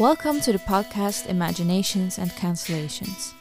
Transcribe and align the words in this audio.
Welcome 0.00 0.40
to 0.40 0.50
the 0.50 0.58
podcast 0.58 1.28
Imaginations 1.28 2.18
and 2.18 2.28
Cancellations. 2.32 3.32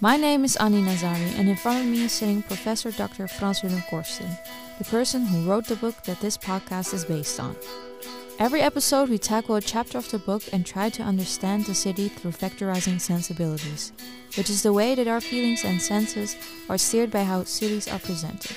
My 0.00 0.16
name 0.16 0.44
is 0.44 0.54
Annie 0.54 0.80
Nazari, 0.80 1.36
and 1.36 1.48
in 1.48 1.56
front 1.56 1.80
of 1.80 1.86
me 1.86 2.04
is 2.04 2.12
sitting 2.12 2.40
Professor 2.40 2.92
Dr. 2.92 3.26
Frans 3.26 3.64
Willem 3.64 3.80
Korsten, 3.90 4.30
the 4.78 4.84
person 4.84 5.26
who 5.26 5.42
wrote 5.42 5.66
the 5.66 5.74
book 5.74 5.96
that 6.04 6.20
this 6.20 6.38
podcast 6.38 6.94
is 6.94 7.04
based 7.04 7.40
on. 7.40 7.56
Every 8.38 8.60
episode, 8.60 9.08
we 9.08 9.18
tackle 9.18 9.56
a 9.56 9.60
chapter 9.60 9.98
of 9.98 10.08
the 10.08 10.20
book 10.20 10.44
and 10.52 10.64
try 10.64 10.88
to 10.88 11.02
understand 11.02 11.66
the 11.66 11.74
city 11.74 12.08
through 12.08 12.30
vectorizing 12.30 13.00
sensibilities, 13.00 13.92
which 14.36 14.50
is 14.50 14.62
the 14.62 14.72
way 14.72 14.94
that 14.94 15.08
our 15.08 15.20
feelings 15.20 15.64
and 15.64 15.82
senses 15.82 16.36
are 16.68 16.78
steered 16.78 17.10
by 17.10 17.24
how 17.24 17.42
cities 17.42 17.88
are 17.88 17.98
presented. 17.98 18.56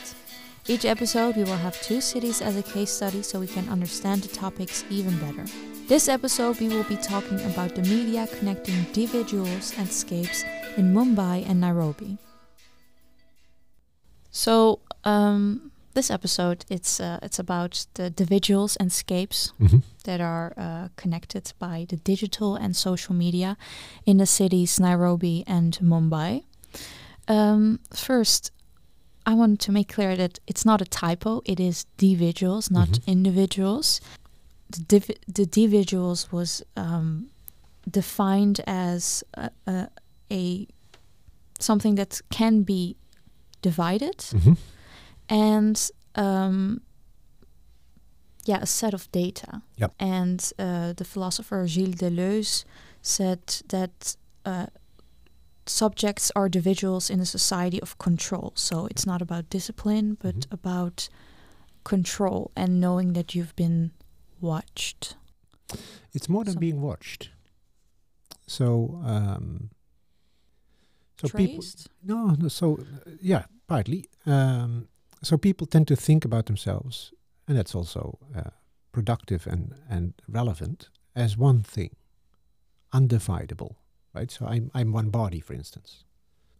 Each 0.67 0.85
episode, 0.85 1.35
we 1.35 1.43
will 1.43 1.57
have 1.57 1.79
two 1.81 2.01
cities 2.01 2.41
as 2.41 2.57
a 2.57 2.63
case 2.63 2.89
study 2.91 3.21
so 3.21 3.39
we 3.39 3.47
can 3.47 3.69
understand 3.69 4.23
the 4.23 4.29
topics 4.35 4.83
even 4.89 5.15
better. 5.19 5.45
This 5.87 6.07
episode, 6.09 6.59
we 6.59 6.69
will 6.69 6.83
be 6.85 6.97
talking 6.97 7.39
about 7.41 7.75
the 7.75 7.83
media 7.83 8.27
connecting 8.39 8.73
dividuals 8.91 9.77
and 9.77 9.87
scapes 9.87 10.43
in 10.75 10.91
Mumbai 10.93 11.47
and 11.47 11.61
Nairobi. 11.61 12.17
So, 14.31 14.79
um, 15.03 15.71
this 15.93 16.09
episode, 16.09 16.65
it's 16.67 16.99
uh, 16.99 17.19
it's 17.21 17.37
about 17.39 17.85
the 17.93 18.09
dividuals 18.11 18.75
and 18.79 18.91
scapes 18.91 19.53
Mhm. 19.61 19.83
that 20.03 20.19
are 20.19 20.51
uh, 20.57 20.87
connected 20.97 21.53
by 21.59 21.85
the 21.87 21.95
digital 21.97 22.55
and 22.55 22.75
social 22.75 23.13
media 23.15 23.55
in 24.05 24.17
the 24.17 24.25
cities 24.25 24.79
Nairobi 24.79 25.43
and 25.47 25.77
Mumbai. 25.81 26.43
Um, 27.27 27.79
first, 27.93 28.51
I 29.25 29.33
want 29.33 29.59
to 29.61 29.71
make 29.71 29.93
clear 29.93 30.15
that 30.15 30.39
it's 30.47 30.65
not 30.65 30.81
a 30.81 30.85
typo. 30.85 31.41
It 31.45 31.59
is 31.59 31.85
dividuals, 31.97 32.69
not 32.71 32.89
Mhm. 32.89 33.07
individuals. 33.07 34.01
The, 34.69 34.81
div- 34.81 35.17
the 35.27 35.45
dividuals 35.45 36.31
was 36.31 36.61
um, 36.77 37.27
defined 37.89 38.61
as 38.67 39.23
a, 39.33 39.49
a, 39.67 39.87
a 40.31 40.67
something 41.59 41.95
that 41.95 42.21
can 42.29 42.63
be 42.63 42.95
divided 43.61 44.17
Mhm. 44.17 44.57
and 45.29 45.91
um, 46.15 46.81
yeah, 48.45 48.59
a 48.61 48.65
set 48.65 48.93
of 48.93 49.11
data. 49.11 49.61
Yep. 49.77 49.93
And 49.99 50.51
uh, 50.59 50.93
the 50.93 51.03
philosopher 51.05 51.65
Gilles 51.67 51.95
Deleuze 51.95 52.63
said 53.01 53.41
that 53.69 54.15
uh, 54.45 54.67
subjects 55.67 56.31
are 56.35 56.49
dividuals 56.49 57.09
in 57.09 57.19
a 57.19 57.25
society 57.25 57.81
of 57.81 57.97
control. 57.97 58.51
So 58.55 58.85
it's 58.87 59.05
not 59.05 59.21
about 59.21 59.49
discipline, 59.49 60.17
but 60.21 60.35
Mhm. 60.35 60.53
about 60.53 61.09
control 61.83 62.51
and 62.55 62.79
knowing 62.79 63.13
that 63.13 63.33
you've 63.35 63.55
been 63.55 63.91
watched. 64.41 65.15
It's 66.13 66.29
more 66.29 66.43
than 66.43 66.53
Some- 66.53 66.59
being 66.61 66.81
watched. 66.81 67.29
So, 68.47 69.01
um, 69.03 69.69
so 71.19 71.27
people. 71.29 71.63
No, 72.03 72.35
no. 72.35 72.47
So, 72.47 72.77
uh, 72.77 73.11
yeah, 73.21 73.45
partly. 73.67 74.05
Um, 74.25 74.87
so 75.23 75.37
people 75.37 75.65
tend 75.67 75.87
to 75.87 75.95
think 75.95 76.25
about 76.25 76.45
themselves, 76.45 77.11
and 77.47 77.57
that's 77.57 77.73
also 77.75 78.19
uh, 78.35 78.51
productive 78.91 79.47
and 79.47 79.73
and 79.89 80.13
relevant 80.27 80.89
as 81.15 81.37
one 81.37 81.63
thing, 81.63 81.95
undividable, 82.91 83.75
right? 84.15 84.31
So 84.31 84.45
I'm 84.45 84.71
I'm 84.73 84.91
one 84.91 85.09
body, 85.09 85.39
for 85.39 85.53
instance, 85.53 86.05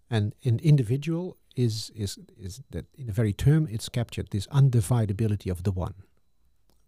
and 0.10 0.34
an 0.44 0.60
individual 0.60 1.38
is 1.56 1.92
is 1.96 2.20
is 2.38 2.62
that 2.72 2.86
in 2.98 3.08
the 3.08 3.14
very 3.14 3.34
term 3.34 3.68
it's 3.72 3.90
captured 3.90 4.28
this 4.30 4.48
undividability 4.48 5.50
of 5.52 5.64
the 5.64 5.72
one, 5.72 5.96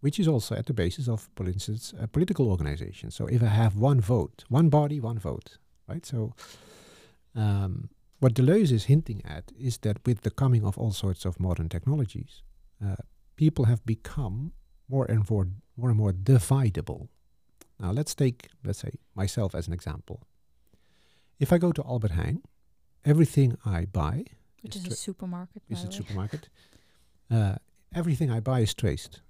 which 0.00 0.20
is 0.20 0.28
also 0.28 0.54
at 0.54 0.66
the 0.66 0.74
basis 0.74 1.08
of, 1.08 1.28
for 1.36 1.46
instance, 1.46 1.94
a 1.98 2.06
political 2.06 2.48
organization. 2.48 3.10
So 3.10 3.26
if 3.26 3.42
I 3.42 3.46
have 3.46 3.76
one 3.76 4.00
vote, 4.00 4.44
one 4.48 4.68
body, 4.68 5.00
one 5.00 5.18
vote, 5.18 5.58
right? 5.88 6.06
So 6.06 6.34
um, 7.34 7.88
what 8.20 8.34
Deleuze 8.34 8.72
is 8.72 8.84
hinting 8.84 9.22
at 9.24 9.52
is 9.58 9.78
that 9.78 9.98
with 10.06 10.20
the 10.20 10.30
coming 10.30 10.64
of 10.64 10.78
all 10.78 10.92
sorts 10.92 11.24
of 11.24 11.40
modern 11.40 11.68
technologies, 11.68 12.42
uh, 12.84 12.96
people 13.36 13.64
have 13.66 13.84
become 13.84 14.52
more 14.88 15.06
and 15.06 15.28
more, 15.30 15.48
more 15.76 15.90
and 15.90 15.98
more 15.98 16.12
dividable. 16.12 17.08
Now 17.78 17.92
let's 17.92 18.14
take, 18.14 18.48
let's 18.64 18.80
say, 18.80 18.90
myself 19.14 19.54
as 19.54 19.66
an 19.66 19.72
example. 19.72 20.26
If 21.38 21.52
I 21.52 21.58
go 21.58 21.72
to 21.72 21.82
Albert 21.84 22.12
Heijn, 22.12 22.42
everything 23.04 23.56
I 23.64 23.86
buy 23.86 24.24
Which 24.62 24.76
is 24.76 24.86
is 24.86 24.92
a 24.92 24.96
supermarket. 24.96 25.62
is 25.68 25.84
a 25.84 25.92
supermarket. 25.92 26.48
Uh, 27.30 27.56
everything 27.94 28.30
I 28.30 28.40
buy 28.40 28.60
is 28.60 28.74
traced. 28.74 29.22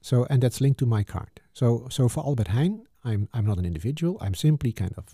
So 0.00 0.26
and 0.30 0.42
that's 0.42 0.60
linked 0.60 0.78
to 0.78 0.86
my 0.86 1.02
card. 1.02 1.40
So 1.52 1.88
so 1.90 2.08
for 2.08 2.24
Albert 2.24 2.48
Heijn, 2.48 2.86
I'm 3.02 3.28
I'm 3.32 3.46
not 3.46 3.58
an 3.58 3.64
individual. 3.64 4.18
I'm 4.20 4.34
simply 4.34 4.72
kind 4.72 4.94
of 4.96 5.04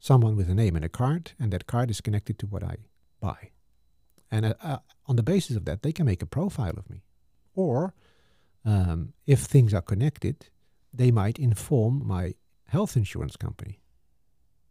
someone 0.00 0.36
with 0.36 0.50
a 0.50 0.54
name 0.54 0.76
and 0.76 0.84
a 0.84 0.88
card, 0.88 1.32
and 1.38 1.50
that 1.52 1.66
card 1.66 1.90
is 1.90 2.00
connected 2.00 2.38
to 2.38 2.46
what 2.46 2.62
I 2.62 2.76
buy. 3.20 3.50
And 4.30 4.46
uh, 4.46 4.54
uh, 4.62 4.78
on 5.06 5.16
the 5.16 5.22
basis 5.22 5.56
of 5.56 5.64
that, 5.64 5.82
they 5.82 5.92
can 5.92 6.06
make 6.06 6.22
a 6.22 6.26
profile 6.26 6.74
of 6.76 6.88
me. 6.90 7.02
Or 7.54 7.94
um, 8.64 9.12
if 9.26 9.40
things 9.40 9.72
are 9.72 9.82
connected, 9.82 10.46
they 10.92 11.10
might 11.10 11.38
inform 11.38 12.06
my 12.06 12.34
health 12.68 12.96
insurance 12.96 13.36
company. 13.36 13.80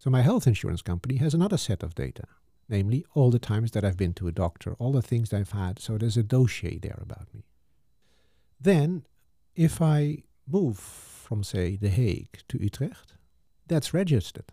So 0.03 0.09
my 0.09 0.21
health 0.21 0.47
insurance 0.47 0.81
company 0.81 1.15
has 1.15 1.33
another 1.33 1.55
set 1.55 1.81
of 1.81 1.95
data 1.95 2.23
namely 2.69 3.05
all 3.13 3.31
the 3.31 3.39
times 3.39 3.71
that 3.71 3.85
I've 3.85 3.97
been 3.97 4.13
to 4.15 4.27
a 4.27 4.31
doctor, 4.31 4.73
all 4.79 4.91
the 4.91 5.01
things 5.01 5.29
that 5.29 5.39
I've 5.39 5.51
had. 5.51 5.79
So 5.79 5.97
there's 5.97 6.17
a 6.17 6.23
dossier 6.23 6.77
there 6.77 6.99
about 7.01 7.33
me. 7.33 7.45
Then, 8.59 9.05
if 9.55 9.81
I 9.81 10.23
move 10.47 10.77
from, 10.79 11.43
say, 11.43 11.75
The 11.75 11.89
Hague 11.89 12.39
to 12.49 12.61
Utrecht, 12.61 13.13
that's 13.67 13.93
registered. 13.93 14.51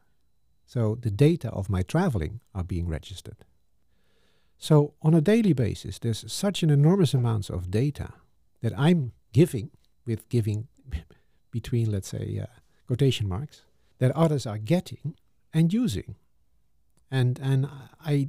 So 0.67 0.97
the 1.01 1.11
data 1.11 1.51
of 1.51 1.71
my 1.71 1.83
traveling 1.83 2.41
are 2.55 2.65
being 2.65 2.89
registered. 2.89 3.45
So 4.59 4.95
on 5.03 5.15
a 5.15 5.21
daily 5.21 5.53
basis, 5.53 5.99
there's 5.99 6.31
such 6.31 6.63
an 6.63 6.71
enormous 6.71 7.15
amount 7.15 7.49
of 7.51 7.71
data 7.71 8.13
that 8.61 8.79
I'm 8.79 9.13
giving, 9.33 9.71
with 10.07 10.29
giving 10.29 10.69
between, 11.51 11.91
let's 11.91 12.09
say, 12.09 12.39
uh, 12.43 12.47
quotation 12.87 13.29
marks, 13.29 13.63
that 13.99 14.11
others 14.13 14.47
are 14.47 14.59
getting 14.59 15.15
and 15.53 15.73
using 15.73 16.17
and 17.11 17.39
and 17.41 17.69
I 18.05 18.29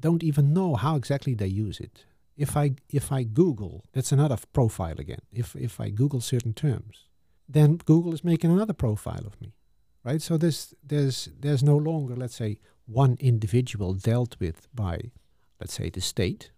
don't 0.00 0.22
even 0.22 0.52
know 0.52 0.74
how 0.74 0.96
exactly 0.96 1.34
they 1.34 1.46
use 1.46 1.80
it. 1.80 2.04
If 2.36 2.56
I 2.56 2.72
if 2.90 3.10
I 3.12 3.22
Google, 3.22 3.84
that's 3.92 4.12
another 4.12 4.36
profile 4.52 4.98
again. 4.98 5.22
If 5.32 5.56
if 5.56 5.80
I 5.80 5.90
Google 5.90 6.20
certain 6.20 6.52
terms, 6.52 7.08
then 7.48 7.76
Google 7.76 8.12
is 8.14 8.24
making 8.24 8.50
another 8.50 8.72
profile 8.72 9.24
of 9.26 9.40
me, 9.40 9.54
right? 10.04 10.20
So 10.20 10.36
there's 10.36 10.74
there's 10.82 11.28
there's 11.38 11.62
no 11.62 11.76
longer 11.76 12.16
let's 12.16 12.36
say 12.36 12.58
one 12.86 13.16
individual 13.20 13.94
dealt 13.94 14.36
with 14.40 14.68
by 14.74 15.12
let's 15.60 15.74
say 15.74 15.90
the 15.90 16.00
state. 16.00 16.50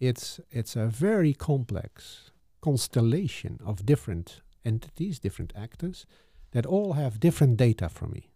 It's 0.00 0.40
it's 0.50 0.76
a 0.76 0.86
very 0.86 1.34
complex 1.34 2.30
constellation 2.60 3.58
of 3.64 3.86
different 3.86 4.42
entities, 4.64 5.18
different 5.18 5.52
actors 5.56 6.06
that 6.50 6.66
all 6.66 6.94
have 6.94 7.20
different 7.20 7.56
data 7.56 7.88
from 7.88 8.10
me 8.10 8.29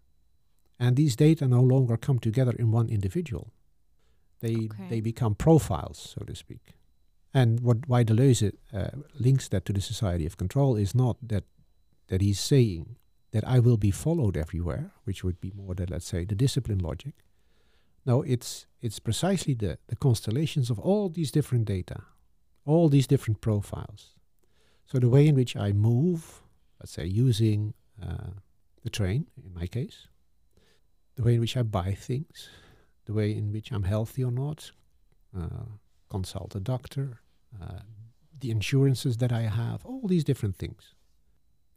and 0.78 0.96
these 0.96 1.16
data 1.16 1.46
no 1.46 1.62
longer 1.62 1.96
come 1.96 2.18
together 2.18 2.52
in 2.58 2.70
one 2.72 2.88
individual. 2.88 3.52
They 4.40 4.56
Okay. 4.56 4.88
they 4.88 5.00
become 5.00 5.34
profiles, 5.34 6.14
so 6.18 6.24
to 6.24 6.34
speak. 6.34 6.74
And 7.32 7.60
what 7.60 7.88
why 7.88 8.04
Deleuze 8.04 8.52
uh, 8.72 8.90
links 9.18 9.48
that 9.48 9.64
to 9.64 9.72
the 9.72 9.80
society 9.80 10.26
of 10.26 10.36
control 10.36 10.76
is 10.76 10.94
not 10.94 11.16
that 11.28 11.44
that 12.06 12.20
he's 12.20 12.40
saying 12.40 12.96
that 13.30 13.44
I 13.56 13.58
will 13.58 13.76
be 13.76 13.90
followed 13.90 14.36
everywhere, 14.36 14.92
which 15.04 15.24
would 15.24 15.40
be 15.40 15.50
more 15.54 15.74
the 15.74 15.86
let's 15.90 16.06
say 16.06 16.24
the 16.24 16.36
discipline 16.36 16.78
logic. 16.78 17.14
No, 18.06 18.22
it's 18.22 18.66
it's 18.80 19.00
precisely 19.00 19.54
the 19.54 19.78
the 19.86 19.96
constellations 19.96 20.70
of 20.70 20.78
all 20.78 21.08
these 21.08 21.32
different 21.32 21.64
data, 21.64 22.02
all 22.64 22.88
these 22.90 23.06
different 23.08 23.40
profiles. 23.40 24.14
So 24.86 24.98
the 24.98 25.08
way 25.08 25.26
in 25.26 25.34
which 25.34 25.56
I 25.56 25.72
move, 25.72 26.42
let's 26.78 26.92
say 26.92 27.06
using 27.06 27.74
uh, 28.02 28.30
the 28.82 28.90
train 28.90 29.26
in 29.36 29.54
my 29.54 29.66
case, 29.66 30.08
the 31.16 31.22
way 31.22 31.34
in 31.34 31.40
which 31.40 31.56
I 31.56 31.62
buy 31.62 31.94
things, 31.94 32.48
the 33.06 33.12
way 33.12 33.32
in 33.32 33.52
which 33.52 33.70
I'm 33.70 33.84
healthy 33.84 34.24
or 34.24 34.32
not, 34.32 34.72
uh, 35.36 35.66
consult 36.10 36.54
a 36.54 36.60
doctor, 36.60 37.20
uh, 37.60 37.80
the 38.40 38.50
insurances 38.50 39.16
that 39.18 39.32
I 39.32 39.42
have, 39.42 39.84
all 39.84 40.06
these 40.06 40.24
different 40.24 40.56
things. 40.56 40.94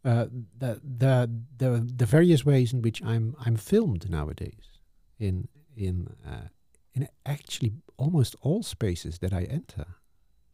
Uh, 0.05 0.27
the, 0.57 0.79
the 0.83 1.29
the 1.57 1.91
the 1.97 2.05
various 2.05 2.45
ways 2.45 2.71
in 2.71 2.81
which 2.81 3.03
I'm 3.03 3.35
I'm 3.45 3.57
filmed 3.57 4.09
nowadays 4.09 4.79
in 5.19 5.47
in 5.75 6.15
uh, 6.25 6.47
in 6.93 7.09
actually 7.25 7.73
almost 7.97 8.35
all 8.41 8.63
spaces 8.63 9.19
that 9.19 9.33
I 9.33 9.43
enter. 9.43 9.85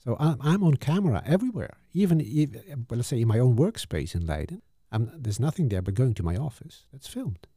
So 0.04 0.16
I'm 0.20 0.38
I'm 0.42 0.64
on 0.64 0.76
camera 0.78 1.22
everywhere, 1.26 1.78
even 1.94 2.20
if, 2.22 2.50
well, 2.90 2.98
let's 2.98 3.10
say 3.10 3.22
in 3.22 3.28
my 3.28 3.40
own 3.40 3.56
workspace 3.56 4.16
in 4.16 4.26
Leiden. 4.26 4.62
I'm, 4.92 5.12
there's 5.16 5.40
nothing 5.40 5.70
there 5.70 5.82
but 5.82 5.96
going 5.96 6.14
to 6.16 6.24
my 6.24 6.36
office. 6.36 6.86
That's 6.92 7.08
filmed. 7.08 7.48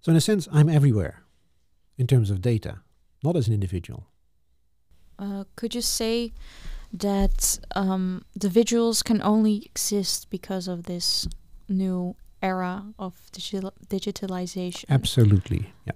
So 0.00 0.10
in 0.10 0.16
a 0.16 0.20
sense, 0.20 0.48
I'm 0.52 0.68
everywhere 0.68 1.22
in 1.98 2.06
terms 2.06 2.30
of 2.30 2.40
data, 2.40 2.80
not 3.22 3.36
as 3.36 3.48
an 3.48 3.54
individual. 3.54 4.06
Uh, 5.18 5.44
could 5.56 5.74
you 5.74 5.82
say 5.82 6.32
that 6.92 7.58
um, 7.76 8.24
dividuals 8.38 9.04
can 9.04 9.22
only 9.22 9.62
exist 9.66 10.28
because 10.30 10.66
of 10.66 10.84
this 10.84 11.28
new 11.68 12.16
era 12.42 12.84
of 12.98 13.14
digital 13.32 13.72
digitalization. 13.88 14.84
Absolutely, 14.88 15.72
yeah. 15.86 15.92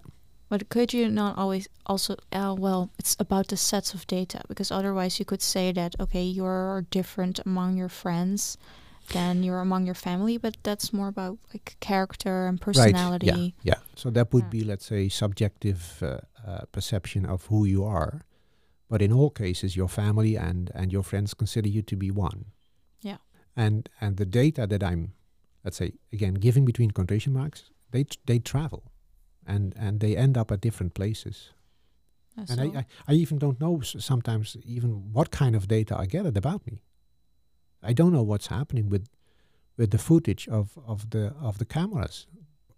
But 0.48 0.68
could 0.68 0.92
you 0.92 1.08
not 1.08 1.36
always 1.38 1.68
also, 1.86 2.16
uh, 2.32 2.54
well, 2.56 2.90
it's 2.98 3.16
about 3.18 3.48
the 3.48 3.56
sets 3.56 3.94
of 3.94 4.06
data 4.06 4.42
because 4.46 4.70
otherwise 4.70 5.18
you 5.18 5.24
could 5.24 5.42
say 5.42 5.72
that, 5.72 5.96
okay, 5.98 6.22
you're 6.22 6.86
different 6.90 7.40
among 7.44 7.76
your 7.76 7.88
friends 7.88 8.56
than 9.12 9.42
you're 9.42 9.60
among 9.60 9.86
your 9.86 9.94
family, 9.94 10.38
but 10.38 10.56
that's 10.62 10.92
more 10.92 11.08
about 11.08 11.38
like 11.52 11.76
character 11.80 12.46
and 12.46 12.60
personality. 12.60 13.30
Right. 13.30 13.54
Yeah, 13.62 13.74
yeah. 13.74 13.80
So 13.96 14.10
that 14.10 14.32
would 14.32 14.44
Yeah. 14.44 14.48
be, 14.50 14.64
let's 14.64 14.86
say, 14.86 15.08
subjective 15.08 16.02
uh, 16.02 16.18
uh, 16.46 16.64
perception 16.72 17.26
of 17.26 17.46
who 17.46 17.64
you 17.64 17.84
are. 17.84 18.22
But 18.88 19.00
in 19.02 19.12
all 19.12 19.30
cases, 19.30 19.74
your 19.76 19.88
family 19.88 20.36
and, 20.36 20.70
and 20.74 20.92
your 20.92 21.02
friends 21.02 21.34
consider 21.34 21.68
you 21.68 21.82
to 21.82 21.96
be 21.96 22.10
one. 22.10 22.44
Yeah. 23.00 23.16
And 23.56 23.88
and 24.00 24.16
the 24.16 24.26
data 24.26 24.66
that 24.66 24.82
I'm, 24.82 25.12
let's 25.64 25.76
say, 25.76 25.92
again, 26.12 26.34
giving 26.34 26.64
between 26.64 26.90
quotation 26.90 27.32
marks, 27.32 27.70
they 27.90 28.04
tr- 28.04 28.18
they 28.26 28.38
travel, 28.40 28.82
and 29.46 29.74
and 29.76 30.00
they 30.00 30.16
end 30.16 30.36
up 30.36 30.50
at 30.50 30.60
different 30.60 30.92
places. 30.94 31.52
Uh, 32.36 32.40
And 32.40 32.48
so- 32.48 32.62
I, 32.62 32.78
I, 32.78 32.84
I 33.08 33.12
even 33.22 33.38
don't 33.38 33.58
know 33.60 33.80
s- 33.80 33.96
sometimes 34.04 34.56
even 34.64 35.12
what 35.12 35.30
kind 35.30 35.54
of 35.56 35.66
data 35.66 35.94
are 35.96 36.06
gathered 36.06 36.36
about 36.36 36.66
me. 36.66 36.82
I 37.84 37.92
don't 37.92 38.12
know 38.12 38.22
what's 38.22 38.48
happening 38.48 38.88
with 38.90 39.08
with 39.76 39.90
the 39.90 39.98
footage 39.98 40.48
of, 40.48 40.78
of 40.86 41.10
the 41.10 41.34
of 41.40 41.58
the 41.58 41.64
cameras 41.64 42.26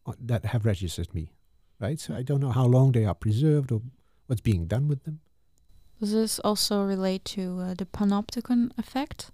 uh, 0.06 0.12
that 0.18 0.44
have 0.46 0.64
registered 0.64 1.14
me, 1.14 1.32
right? 1.78 2.00
So 2.00 2.14
I 2.14 2.22
don't 2.22 2.40
know 2.40 2.52
how 2.52 2.64
long 2.66 2.92
they 2.92 3.04
are 3.04 3.14
preserved 3.14 3.72
or 3.72 3.82
what's 4.26 4.40
being 4.40 4.66
done 4.66 4.88
with 4.88 5.04
them. 5.04 5.20
Does 6.00 6.12
this 6.12 6.38
also 6.40 6.82
relate 6.82 7.24
to 7.36 7.58
uh, 7.60 7.74
the 7.74 7.86
panopticon 7.86 8.70
effect? 8.78 9.30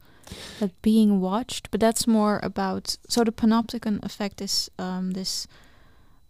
That 0.60 0.80
being 0.82 1.20
watched, 1.20 1.70
but 1.70 1.80
that's 1.80 2.06
more 2.06 2.40
about. 2.42 2.96
So 3.08 3.25
the 3.25 3.32
panopticon 3.32 4.02
effect 4.04 4.40
is 4.40 4.70
um, 4.78 5.10
this, 5.10 5.48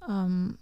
um, 0.01 0.59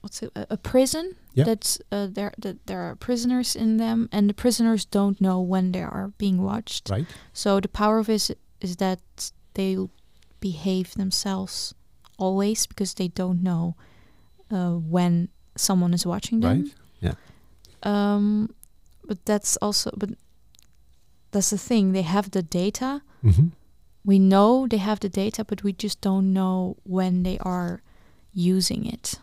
what's 0.00 0.22
it? 0.22 0.30
A, 0.34 0.56
prison 0.56 1.16
Yeah. 1.34 1.44
that's 1.44 1.78
uh, 1.92 2.06
there. 2.10 2.32
That 2.38 2.66
there 2.66 2.80
are 2.80 2.96
prisoners 2.96 3.56
in 3.56 3.76
them, 3.78 4.08
and 4.12 4.28
the 4.28 4.34
prisoners 4.34 4.84
don't 4.84 5.20
know 5.20 5.40
when 5.40 5.72
they 5.72 5.82
are 5.82 6.12
being 6.18 6.42
watched. 6.42 6.90
Right. 6.90 7.06
So 7.32 7.60
the 7.60 7.68
power 7.68 7.98
of 7.98 8.08
it 8.08 8.14
is 8.14 8.30
is 8.60 8.76
that 8.76 9.00
they 9.54 9.76
behave 10.40 10.94
themselves 10.94 11.74
always 12.16 12.66
because 12.66 12.94
they 12.94 13.08
don't 13.08 13.42
know 13.42 13.74
uh, 14.50 14.74
when 14.90 15.28
someone 15.56 15.94
is 15.94 16.06
watching 16.06 16.40
them. 16.40 16.62
Right. 16.62 16.74
Yeah. 17.00 17.14
Um, 17.82 18.54
but 19.06 19.24
that's 19.24 19.56
also 19.62 19.90
but 19.96 20.10
that's 21.30 21.50
the 21.50 21.58
thing. 21.58 21.92
They 21.92 22.02
have 22.02 22.30
the 22.30 22.42
data. 22.42 23.02
Mm-hmm. 23.24 23.48
We 24.04 24.18
know 24.18 24.66
they 24.66 24.78
have 24.78 25.00
the 25.00 25.08
data, 25.08 25.44
but 25.44 25.62
we 25.62 25.72
just 25.72 26.00
don't 26.00 26.32
know 26.32 26.76
when 26.84 27.22
they 27.24 27.38
are 27.38 27.82
using 28.32 28.86
it. 28.86 29.18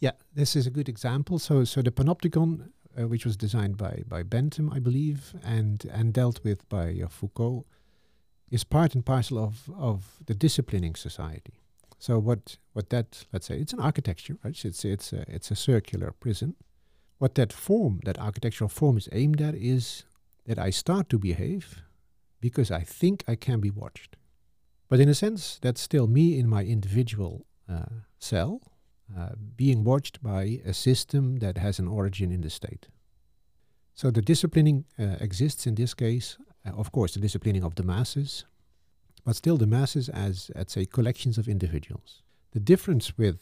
Yeah, 0.00 0.12
this 0.34 0.56
is 0.56 0.66
a 0.66 0.70
good 0.70 0.88
example. 0.88 1.38
So, 1.38 1.64
so 1.64 1.82
the 1.82 1.90
panopticon, 1.90 2.70
uh, 2.98 3.06
which 3.06 3.26
was 3.26 3.36
designed 3.36 3.76
by 3.76 4.02
by 4.08 4.22
Bentham, 4.22 4.70
I 4.72 4.78
believe, 4.78 5.34
and 5.44 5.84
and 5.92 6.12
dealt 6.12 6.42
with 6.42 6.66
by 6.68 6.98
uh, 7.04 7.08
Foucault, 7.08 7.66
is 8.50 8.64
part 8.64 8.94
and 8.94 9.04
parcel 9.04 9.38
of 9.38 9.70
of 9.76 10.18
the 10.26 10.34
disciplining 10.34 10.94
society. 10.94 11.60
So, 11.98 12.18
what 12.18 12.56
what 12.72 12.88
that 12.88 13.26
let's 13.32 13.46
say 13.46 13.58
it's 13.60 13.74
an 13.74 13.80
architecture, 13.80 14.38
right? 14.42 14.64
It's 14.64 14.84
it's 14.84 15.12
a, 15.12 15.24
it's 15.28 15.50
a 15.50 15.56
circular 15.56 16.12
prison. 16.12 16.54
What 17.18 17.34
that 17.34 17.52
form, 17.52 18.00
that 18.04 18.18
architectural 18.18 18.70
form, 18.70 18.96
is 18.96 19.08
aimed 19.12 19.42
at 19.42 19.54
is 19.54 20.04
that 20.46 20.58
I 20.58 20.70
start 20.70 21.10
to 21.10 21.18
behave 21.18 21.82
because 22.40 22.70
I 22.70 22.80
think 22.80 23.22
I 23.28 23.36
can 23.36 23.60
be 23.60 23.70
watched. 23.70 24.16
But 24.88 25.00
in 25.00 25.08
a 25.10 25.14
sense, 25.14 25.58
that's 25.60 25.82
still 25.82 26.06
me 26.06 26.38
in 26.38 26.48
my 26.48 26.64
individual 26.64 27.44
uh, 27.68 28.00
cell 28.18 28.62
uh, 29.16 29.30
being 29.56 29.84
watched 29.84 30.22
by 30.22 30.60
a 30.64 30.72
system 30.72 31.38
that 31.38 31.58
has 31.58 31.78
an 31.78 31.88
origin 31.88 32.30
in 32.30 32.40
the 32.40 32.50
state. 32.50 32.88
So 33.94 34.10
the 34.10 34.22
disciplining 34.22 34.84
uh, 34.98 35.16
exists 35.20 35.66
in 35.66 35.74
this 35.74 35.94
case, 35.94 36.38
uh, 36.66 36.70
of 36.70 36.92
course, 36.92 37.14
the 37.14 37.20
disciplining 37.20 37.64
of 37.64 37.74
the 37.74 37.82
masses, 37.82 38.44
but 39.24 39.36
still 39.36 39.58
the 39.58 39.66
masses 39.66 40.08
as, 40.08 40.50
let's 40.54 40.72
say, 40.72 40.86
collections 40.86 41.38
of 41.38 41.48
individuals. 41.48 42.22
The 42.52 42.60
difference 42.60 43.18
with 43.18 43.38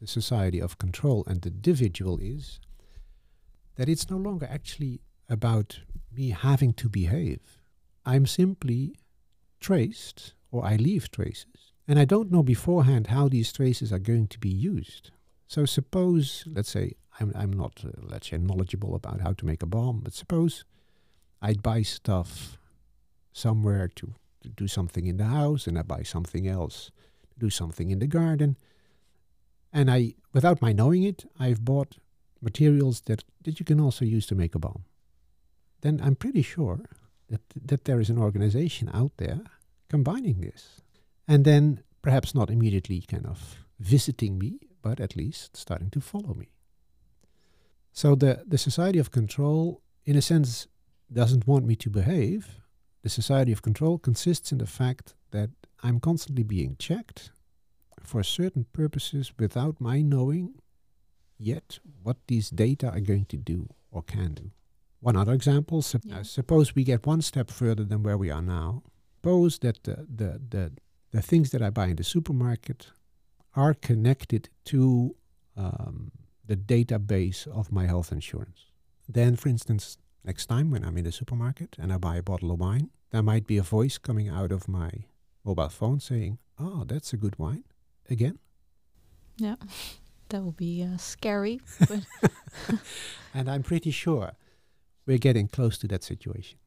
the 0.00 0.06
society 0.06 0.60
of 0.60 0.78
control 0.78 1.24
and 1.26 1.42
the 1.42 1.50
individual 1.50 2.18
is 2.18 2.60
that 3.76 3.88
it's 3.88 4.10
no 4.10 4.16
longer 4.16 4.48
actually 4.50 5.00
about 5.28 5.80
me 6.12 6.30
having 6.30 6.72
to 6.74 6.88
behave. 6.88 7.40
I'm 8.04 8.26
simply 8.26 8.96
traced, 9.60 10.34
or 10.50 10.64
I 10.64 10.76
leave 10.76 11.10
traces, 11.10 11.69
and 11.90 11.98
I 11.98 12.04
don't 12.04 12.30
know 12.30 12.44
beforehand 12.44 13.08
how 13.08 13.28
these 13.28 13.52
traces 13.52 13.92
are 13.92 13.98
going 13.98 14.28
to 14.28 14.38
be 14.38 14.48
used. 14.48 15.10
So 15.48 15.64
suppose, 15.64 16.44
let's 16.46 16.70
say, 16.70 16.92
I'm, 17.18 17.32
I'm 17.34 17.52
not, 17.52 17.82
uh, 17.84 17.88
let's 18.00 18.30
say, 18.30 18.38
knowledgeable 18.38 18.94
about 18.94 19.20
how 19.22 19.32
to 19.32 19.44
make 19.44 19.60
a 19.60 19.66
bomb, 19.66 20.02
but 20.04 20.12
suppose 20.12 20.64
I'd 21.42 21.64
buy 21.64 21.82
stuff 21.82 22.58
somewhere 23.32 23.88
to, 23.96 24.14
to 24.42 24.48
do 24.48 24.68
something 24.68 25.08
in 25.08 25.16
the 25.16 25.24
house, 25.24 25.66
and 25.66 25.76
I 25.76 25.82
buy 25.82 26.04
something 26.04 26.46
else 26.46 26.92
to 27.32 27.40
do 27.40 27.50
something 27.50 27.90
in 27.90 27.98
the 27.98 28.06
garden, 28.06 28.56
and 29.72 29.90
I, 29.90 30.14
without 30.32 30.62
my 30.62 30.72
knowing 30.72 31.02
it, 31.02 31.24
I've 31.40 31.64
bought 31.64 31.96
materials 32.40 33.00
that, 33.06 33.24
that 33.42 33.58
you 33.58 33.66
can 33.66 33.80
also 33.80 34.04
use 34.04 34.26
to 34.28 34.36
make 34.36 34.54
a 34.54 34.60
bomb. 34.60 34.84
Then 35.80 36.00
I'm 36.04 36.14
pretty 36.14 36.42
sure 36.42 36.84
that, 37.28 37.40
that 37.64 37.84
there 37.86 37.98
is 37.98 38.10
an 38.10 38.18
organization 38.18 38.88
out 38.94 39.10
there 39.16 39.40
combining 39.88 40.40
this. 40.40 40.82
And 41.28 41.44
then 41.44 41.82
perhaps 42.02 42.34
not 42.34 42.50
immediately 42.50 43.00
kind 43.02 43.26
of 43.26 43.64
visiting 43.78 44.38
me, 44.38 44.58
but 44.82 45.00
at 45.00 45.16
least 45.16 45.56
starting 45.56 45.90
to 45.90 46.00
follow 46.00 46.34
me. 46.34 46.48
So 47.92 48.14
the, 48.14 48.44
the 48.46 48.58
society 48.58 48.98
of 48.98 49.10
control, 49.10 49.82
in 50.04 50.16
a 50.16 50.22
sense, 50.22 50.66
doesn't 51.12 51.46
want 51.46 51.66
me 51.66 51.76
to 51.76 51.90
behave. 51.90 52.60
The 53.02 53.08
society 53.08 53.52
of 53.52 53.62
control 53.62 53.98
consists 53.98 54.52
in 54.52 54.58
the 54.58 54.66
fact 54.66 55.14
that 55.30 55.50
I'm 55.82 56.00
constantly 56.00 56.42
being 56.44 56.76
checked 56.78 57.30
for 58.02 58.22
certain 58.22 58.66
purposes 58.72 59.32
without 59.38 59.80
my 59.80 60.00
knowing 60.02 60.54
yet 61.38 61.78
what 62.02 62.16
these 62.26 62.50
data 62.50 62.90
are 62.90 63.00
going 63.00 63.24
to 63.26 63.36
do 63.36 63.68
or 63.90 64.02
can 64.02 64.34
do. 64.34 64.50
One 65.00 65.16
other 65.16 65.32
example, 65.32 65.80
sup- 65.82 66.02
Yeah. 66.04 66.18
uh, 66.20 66.22
suppose 66.22 66.74
we 66.74 66.84
get 66.84 67.06
one 67.06 67.22
step 67.22 67.50
further 67.50 67.84
than 67.84 68.02
where 68.02 68.18
we 68.18 68.30
are 68.30 68.42
now. 68.42 68.82
Suppose 69.16 69.58
that 69.60 69.82
the, 69.84 70.06
the, 70.14 70.40
the, 70.50 70.72
the 71.12 71.22
things 71.22 71.50
that 71.50 71.62
I 71.62 71.70
buy 71.70 71.86
in 71.86 71.96
the 71.96 72.04
supermarket 72.04 72.88
are 73.54 73.74
connected 73.74 74.48
to 74.66 75.16
um, 75.56 76.12
the 76.46 76.56
database 76.56 77.46
of 77.46 77.72
my 77.72 77.86
health 77.86 78.12
insurance. 78.12 78.66
Then, 79.08 79.36
for 79.36 79.48
instance, 79.48 79.98
next 80.24 80.46
time 80.46 80.70
when 80.70 80.84
I'm 80.84 80.96
in 80.96 81.04
the 81.04 81.12
supermarket 81.12 81.76
and 81.78 81.92
I 81.92 81.98
buy 81.98 82.16
a 82.16 82.22
bottle 82.22 82.52
of 82.52 82.60
wine, 82.60 82.90
there 83.10 83.22
might 83.22 83.46
be 83.46 83.58
a 83.58 83.62
voice 83.62 83.98
coming 83.98 84.28
out 84.28 84.52
of 84.52 84.68
my 84.68 84.90
mobile 85.44 85.68
phone 85.68 86.00
saying, 86.00 86.38
Oh, 86.58 86.84
that's 86.84 87.12
a 87.12 87.16
good 87.16 87.38
wine. 87.38 87.64
Again. 88.08 88.38
Yeah, 89.36 89.56
that 90.28 90.42
would 90.42 90.56
be 90.56 90.82
uh, 90.84 90.96
scary. 90.98 91.60
And 93.34 93.48
I'm 93.48 93.62
pretty 93.62 93.90
sure 93.90 94.32
we're 95.06 95.18
getting 95.18 95.48
close 95.48 95.78
to 95.78 95.88
that 95.88 96.02
situation. 96.02 96.58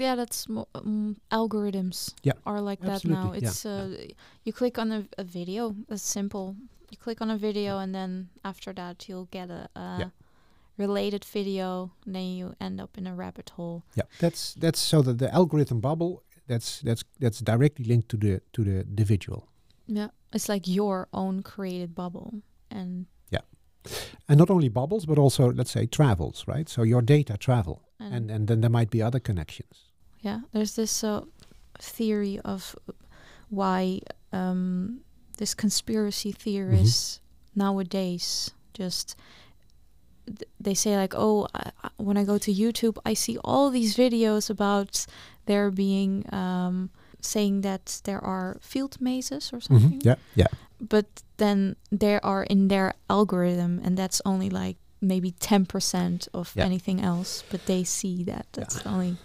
Yeah, 0.00 0.14
that's 0.16 0.48
mo- 0.48 0.68
um, 0.74 1.16
algorithms. 1.30 2.14
Yeah, 2.22 2.34
are 2.44 2.60
like 2.60 2.80
that 2.80 3.04
now. 3.04 3.32
absolutely, 3.32 3.40
yeah, 3.42 3.48
It's 3.48 3.66
uh, 3.66 4.06
you 4.44 4.52
click 4.52 4.78
on 4.78 4.92
a, 4.92 5.04
a 5.18 5.24
video. 5.24 5.74
It's 5.88 6.02
simple. 6.02 6.56
You 6.90 6.96
click 6.96 7.20
on 7.20 7.30
a 7.30 7.36
video, 7.36 7.78
and 7.78 7.94
then 7.94 8.28
after 8.44 8.72
that, 8.74 9.08
you'll 9.08 9.28
get 9.30 9.50
a, 9.50 9.68
a 9.76 9.98
Yeah. 9.98 10.10
related 10.76 11.24
video. 11.24 11.90
And 12.06 12.14
then 12.14 12.24
you 12.36 12.54
end 12.60 12.80
up 12.80 12.96
in 12.98 13.06
a 13.06 13.14
rabbit 13.14 13.50
hole. 13.56 13.82
Yeah, 13.94 14.06
that's 14.18 14.54
that's 14.54 14.80
so 14.80 15.02
that 15.02 15.18
the 15.18 15.28
algorithm 15.34 15.80
bubble 15.80 16.22
that's 16.46 16.80
that's 16.80 17.04
that's 17.20 17.40
directly 17.42 17.84
linked 17.84 18.08
to 18.08 18.16
the 18.16 18.40
to 18.52 18.64
the 18.64 18.80
individual. 18.80 19.48
Yeah, 19.86 20.08
it's 20.32 20.48
like 20.48 20.66
your 20.66 21.08
own 21.12 21.42
created 21.42 21.94
bubble, 21.94 22.42
and 22.70 23.06
yeah 23.30 23.42
And 24.28 24.38
not 24.38 24.50
only 24.50 24.68
bubbles, 24.68 25.06
but 25.06 25.18
also 25.18 25.52
let's 25.52 25.70
say 25.70 25.86
travels, 25.86 26.44
right? 26.46 26.68
So 26.68 26.82
your 26.84 27.02
data 27.02 27.36
travel, 27.36 27.82
and, 27.98 28.14
and 28.14 28.30
and 28.30 28.46
then 28.48 28.60
there 28.60 28.70
might 28.70 28.90
be 28.90 29.02
other 29.02 29.20
connections. 29.20 29.87
Yeah, 30.20 30.40
there's 30.52 30.74
this 30.76 31.02
uh, 31.04 31.22
theory 31.78 32.40
of 32.44 32.74
why 33.50 34.00
um, 34.32 35.00
this 35.38 35.54
conspiracy 35.54 36.32
theorists 36.32 37.20
nowadays 37.54 38.50
just 38.74 39.16
th- 40.26 40.42
they 40.60 40.74
say 40.74 40.96
like 40.96 41.14
oh 41.16 41.48
I, 41.54 41.70
I, 41.82 41.88
when 41.96 42.16
i 42.16 42.22
go 42.24 42.38
to 42.38 42.52
youtube 42.52 42.98
i 43.04 43.14
see 43.14 43.36
all 43.42 43.70
these 43.70 43.96
videos 43.96 44.48
about 44.50 45.06
there 45.46 45.70
being 45.70 46.24
um, 46.32 46.90
saying 47.20 47.62
that 47.62 48.00
there 48.04 48.22
are 48.22 48.58
field 48.60 49.00
mazes 49.00 49.50
or 49.52 49.60
something. 49.60 50.00
Yeah, 50.04 50.16
yeah, 50.36 50.46
but 50.80 51.06
then 51.38 51.74
they 51.90 52.20
are 52.20 52.44
in 52.44 52.68
their 52.68 52.94
algorithm 53.10 53.80
and 53.82 53.96
that's 53.96 54.20
only 54.24 54.50
like 54.50 54.76
maybe 55.00 55.32
10% 55.32 56.28
of 56.34 56.52
Yeah. 56.54 56.64
anything 56.64 57.00
else 57.00 57.42
but 57.50 57.64
they 57.66 57.82
see 57.82 58.22
that. 58.24 58.46
That's 58.52 58.82
the 58.82 58.88
only 58.90 59.16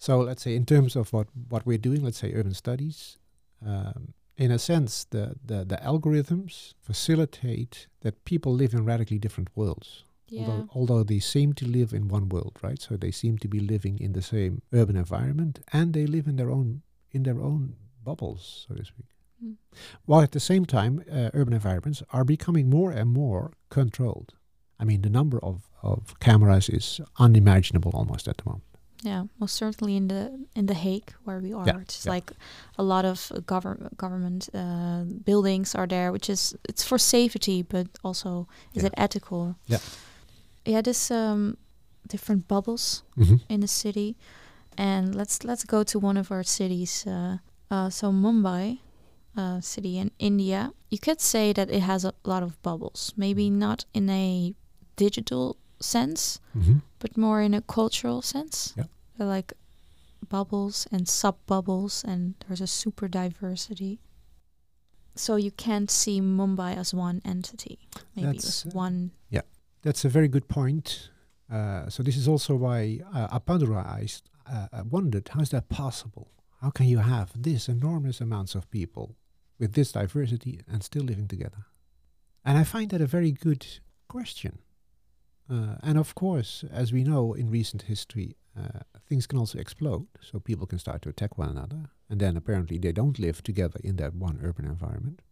So 0.00 0.18
let's 0.20 0.42
say 0.42 0.56
in 0.56 0.64
terms 0.64 0.96
of 0.96 1.12
what 1.12 1.28
what 1.50 1.66
we're 1.66 1.84
doing, 1.88 2.02
let's 2.02 2.18
say 2.18 2.32
urban 2.32 2.54
studies, 2.54 3.18
um, 3.64 4.14
in 4.38 4.50
a 4.50 4.58
sense, 4.58 5.04
the, 5.04 5.36
the, 5.44 5.66
the 5.66 5.76
algorithms 5.76 6.72
facilitate 6.80 7.86
that 8.00 8.24
people 8.24 8.54
live 8.54 8.72
in 8.72 8.86
radically 8.86 9.18
different 9.18 9.50
worlds. 9.54 10.04
Yeah. 10.28 10.40
Although, 10.40 10.68
although 10.74 11.02
they 11.02 11.18
seem 11.18 11.52
to 11.54 11.66
live 11.66 11.92
in 11.92 12.08
one 12.08 12.30
world, 12.30 12.58
right? 12.62 12.80
So 12.80 12.96
they 12.96 13.10
seem 13.10 13.36
to 13.38 13.48
be 13.48 13.60
living 13.60 13.98
in 13.98 14.12
the 14.14 14.22
same 14.22 14.62
urban 14.72 14.96
environment, 14.96 15.60
and 15.70 15.92
they 15.92 16.06
live 16.06 16.26
in 16.26 16.36
their 16.36 16.50
own 16.50 16.80
in 17.10 17.24
their 17.24 17.40
own 17.40 17.74
bubbles, 18.02 18.66
so 18.66 18.74
to 18.76 18.84
speak. 18.84 19.06
Mm. 19.44 19.56
While 20.06 20.22
at 20.22 20.32
the 20.32 20.40
same 20.40 20.64
time, 20.64 21.04
uh, 21.12 21.28
urban 21.34 21.52
environments 21.52 22.02
are 22.10 22.24
becoming 22.24 22.70
more 22.70 22.90
and 22.92 23.10
more 23.10 23.52
controlled. 23.68 24.32
I 24.78 24.84
mean, 24.84 25.02
the 25.02 25.10
number 25.10 25.38
of, 25.44 25.68
of 25.82 26.18
cameras 26.20 26.70
is 26.70 27.00
unimaginable 27.18 27.90
almost 27.92 28.28
at 28.28 28.38
the 28.38 28.44
moment. 28.46 28.69
Yeah, 29.02 29.24
most 29.38 29.54
certainly 29.56 29.96
in 29.96 30.08
the 30.08 30.30
in 30.54 30.66
the 30.66 30.74
Hague 30.74 31.12
where 31.24 31.40
we 31.40 31.54
are, 31.54 31.66
Yeah, 31.66 31.80
it's 31.80 32.04
yeah. 32.06 32.14
like 32.14 32.32
a 32.76 32.82
lot 32.82 33.04
of 33.04 33.32
uh, 33.32 33.40
government 33.46 33.96
government 33.96 34.48
uh, 34.54 35.04
buildings 35.24 35.74
are 35.74 35.86
there, 35.86 36.12
which 36.12 36.28
is 36.28 36.54
it's 36.68 36.84
for 36.84 36.98
safety, 36.98 37.62
but 37.62 37.86
also 38.02 38.46
is 38.74 38.82
Yeah. 38.82 38.86
it 38.88 38.94
ethical? 38.96 39.54
Yeah. 39.66 39.80
Yeah, 40.66 40.82
this 40.82 41.10
um, 41.10 41.56
different 42.08 42.46
bubbles 42.48 43.02
Mm-hmm. 43.16 43.36
in 43.48 43.60
the 43.60 43.68
city, 43.68 44.16
and 44.76 45.14
let's 45.14 45.44
let's 45.44 45.64
go 45.64 45.82
to 45.84 45.98
one 45.98 46.20
of 46.20 46.30
our 46.30 46.44
cities. 46.44 47.06
Uh, 47.06 47.38
uh, 47.70 47.88
so 47.90 48.12
Mumbai, 48.12 48.78
uh, 49.36 49.60
city 49.60 49.96
in 49.98 50.10
India, 50.18 50.72
you 50.90 50.98
could 50.98 51.20
say 51.20 51.52
that 51.54 51.70
it 51.70 51.80
has 51.82 52.04
a 52.04 52.12
lot 52.24 52.42
of 52.42 52.60
bubbles. 52.62 53.12
Maybe 53.16 53.48
Mm. 53.50 53.58
not 53.58 53.84
in 53.94 54.10
a 54.10 54.52
digital 54.96 55.56
sense, 55.80 56.40
Mm-hmm. 56.56 56.78
but 56.98 57.16
more 57.16 57.40
in 57.42 57.54
a 57.54 57.60
cultural 57.62 58.22
sense. 58.22 58.74
Yeah. 58.76 58.84
They're 59.16 59.26
like 59.26 59.52
bubbles 60.28 60.86
and 60.92 61.08
sub 61.08 61.36
bubbles, 61.46 62.04
and 62.04 62.34
there's 62.46 62.60
a 62.60 62.66
super 62.66 63.08
diversity. 63.08 64.00
So 65.16 65.36
you 65.36 65.50
can't 65.50 65.90
see 65.90 66.20
Mumbai 66.20 66.76
as 66.76 66.94
one 66.94 67.20
entity. 67.24 67.78
Maybe 68.16 68.26
That's, 68.26 68.66
uh, 68.66 68.70
one. 68.70 69.10
Yeah, 69.28 69.42
that's 69.82 70.04
a 70.04 70.08
very 70.08 70.28
good 70.28 70.48
point. 70.48 71.10
Uh, 71.50 71.88
so 71.88 72.02
this 72.02 72.16
is 72.16 72.28
also 72.28 72.54
why 72.54 73.00
uh, 73.12 73.26
I 73.32 74.06
uh, 74.46 74.66
uh, 74.72 74.82
wondered, 74.88 75.28
how 75.28 75.40
is 75.40 75.50
that 75.50 75.68
possible? 75.68 76.30
How 76.60 76.70
can 76.70 76.86
you 76.86 76.98
have 76.98 77.30
this 77.42 77.68
enormous 77.68 78.20
amounts 78.20 78.54
of 78.54 78.70
people 78.70 79.16
with 79.58 79.72
this 79.72 79.92
diversity 79.92 80.60
and 80.70 80.82
still 80.82 81.02
living 81.02 81.26
together? 81.26 81.66
And 82.44 82.56
I 82.56 82.64
find 82.64 82.90
that 82.90 83.00
a 83.00 83.06
very 83.06 83.32
good 83.32 83.66
question. 84.08 84.60
Uh, 85.48 85.76
and 85.82 85.98
of 85.98 86.14
course, 86.14 86.64
as 86.70 86.92
we 86.92 87.04
know 87.04 87.34
in 87.34 87.50
recent 87.50 87.82
history, 87.82 88.36
uh, 88.58 88.80
things 89.08 89.26
can 89.26 89.38
also 89.38 89.58
explode. 89.58 90.06
So 90.20 90.38
people 90.38 90.66
can 90.66 90.78
start 90.78 91.02
to 91.02 91.08
attack 91.08 91.38
one 91.38 91.48
another. 91.48 91.90
And 92.08 92.20
then 92.20 92.36
apparently 92.36 92.78
they 92.78 92.92
don't 92.92 93.18
live 93.18 93.42
together 93.42 93.80
in 93.82 93.96
that 93.96 94.14
one 94.14 94.40
urban 94.42 94.64
environment. 94.64 95.22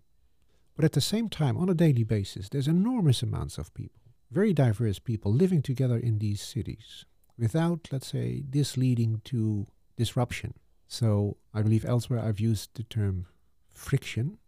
But 0.76 0.84
at 0.84 0.92
the 0.92 1.00
same 1.00 1.28
time, 1.28 1.56
on 1.56 1.68
a 1.68 1.74
daily 1.74 2.04
basis, 2.04 2.48
there's 2.48 2.68
enormous 2.68 3.22
amounts 3.22 3.58
of 3.58 3.74
people, 3.74 4.00
very 4.30 4.52
diverse 4.52 5.00
people 5.00 5.32
living 5.32 5.60
together 5.60 5.98
in 5.98 6.20
these 6.20 6.40
cities 6.40 7.04
without, 7.36 7.88
let's 7.90 8.06
say, 8.06 8.44
this 8.48 8.76
leading 8.76 9.20
to 9.24 9.66
disruption. 9.96 10.54
So 10.86 11.36
I 11.52 11.62
believe 11.62 11.84
elsewhere 11.84 12.20
I've 12.20 12.40
used 12.40 12.70
the 12.74 12.84
term 12.84 13.26
friction 13.72 14.38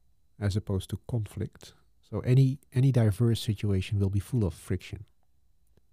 as 0.41 0.57
opposed 0.57 0.89
to 0.91 1.01
conflict. 1.09 1.75
So 2.09 2.21
any 2.21 2.59
any 2.73 2.91
diverse 2.91 3.41
situation 3.41 4.01
will 4.01 4.11
be 4.11 4.21
full 4.21 4.45
of 4.45 4.55
friction. 4.55 5.05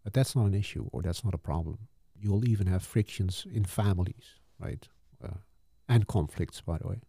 But 0.08 0.14
that's 0.14 0.38
not 0.38 0.46
an 0.46 0.54
issue 0.54 0.88
or 0.94 1.02
that's 1.02 1.26
not 1.26 1.34
a 1.34 1.38
problem. 1.38 1.80
You 2.18 2.32
will 2.32 2.48
even 2.48 2.68
have 2.68 2.82
frictions 2.82 3.46
in 3.54 3.66
families, 3.66 4.40
right? 4.58 4.88
Uh, 5.22 5.40
and 5.90 6.08
conflicts, 6.08 6.62
by 6.62 6.78
the 6.78 6.88
way. 6.88 7.02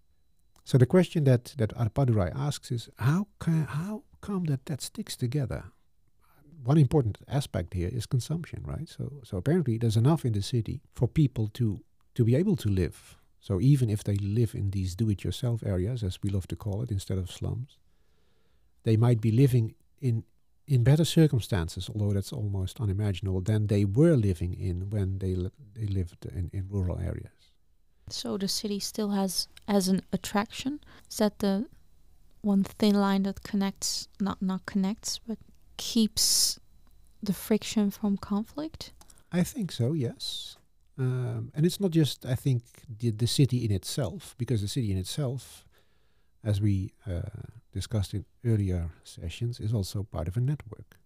So 0.64 0.78
the 0.78 0.84
question 0.84 1.22
that 1.22 1.54
that 1.58 1.72
Appadurai 1.76 2.32
asks 2.34 2.72
is 2.72 2.88
how 2.96 3.28
can 3.38 3.66
how 3.66 4.02
come 4.20 4.46
that 4.46 4.66
that 4.66 4.80
sticks 4.80 5.16
together? 5.16 5.62
One 6.64 6.76
important 6.76 7.18
aspect 7.28 7.74
here 7.74 7.88
is 7.92 8.04
consumption, 8.04 8.64
right? 8.66 8.88
So 8.88 9.20
so 9.22 9.36
apparently 9.36 9.78
there's 9.78 9.96
enough 9.96 10.24
in 10.24 10.32
the 10.32 10.42
city 10.42 10.80
for 10.92 11.06
people 11.06 11.46
to 11.52 11.78
to 12.14 12.24
be 12.24 12.34
able 12.34 12.56
to 12.56 12.68
live. 12.68 13.16
So 13.38 13.60
even 13.60 13.90
if 13.90 14.02
they 14.02 14.16
live 14.16 14.56
in 14.56 14.70
these 14.70 14.96
do-it-yourself 14.96 15.62
areas, 15.64 16.02
as 16.02 16.18
we 16.20 16.30
love 16.30 16.48
to 16.48 16.56
call 16.56 16.82
it, 16.82 16.90
instead 16.90 17.18
of 17.18 17.30
slums, 17.30 17.78
they 18.82 18.96
might 18.96 19.20
be 19.20 19.30
living 19.30 19.76
in 20.00 20.24
in 20.68 20.84
better 20.84 21.04
circumstances, 21.04 21.88
although 21.88 22.12
that's 22.12 22.32
almost 22.32 22.80
unimaginable, 22.80 23.40
than 23.40 23.66
they 23.66 23.84
were 23.84 24.16
living 24.16 24.54
in 24.54 24.90
when 24.90 25.18
they 25.18 25.34
li- 25.34 25.50
they 25.74 25.86
lived 25.86 26.26
in, 26.26 26.50
in 26.52 26.68
rural 26.68 26.98
areas. 26.98 27.52
So 28.10 28.38
the 28.38 28.48
city 28.48 28.78
still 28.80 29.10
has 29.10 29.48
as 29.66 29.88
an 29.88 30.02
attraction. 30.12 30.80
Is 31.10 31.16
that 31.16 31.38
the 31.38 31.66
one 32.42 32.64
thin 32.64 32.94
line 32.94 33.24
that 33.24 33.42
connects, 33.42 34.08
not 34.20 34.40
not 34.40 34.66
connects, 34.66 35.18
but 35.26 35.38
keeps 35.76 36.60
the 37.22 37.32
friction 37.32 37.90
from 37.90 38.16
conflict? 38.16 38.92
I 39.32 39.42
think 39.42 39.72
so, 39.72 39.94
yes. 39.94 40.56
Um, 40.98 41.52
and 41.54 41.64
it's 41.66 41.80
not 41.80 41.90
just, 41.90 42.26
I 42.26 42.34
think, 42.34 42.62
the, 42.98 43.10
the 43.10 43.26
city 43.26 43.64
in 43.64 43.70
itself, 43.70 44.34
because 44.38 44.62
the 44.62 44.68
city 44.68 44.90
in 44.90 44.98
itself, 44.98 45.64
as 46.42 46.60
we 46.60 46.92
uh, 47.06 47.20
discussed 47.72 48.14
in 48.14 48.24
earlier 48.44 48.90
sessions, 49.04 49.60
is 49.60 49.72
also 49.72 50.02
part 50.02 50.28
of 50.28 50.36
a 50.36 50.40
network. 50.40 50.98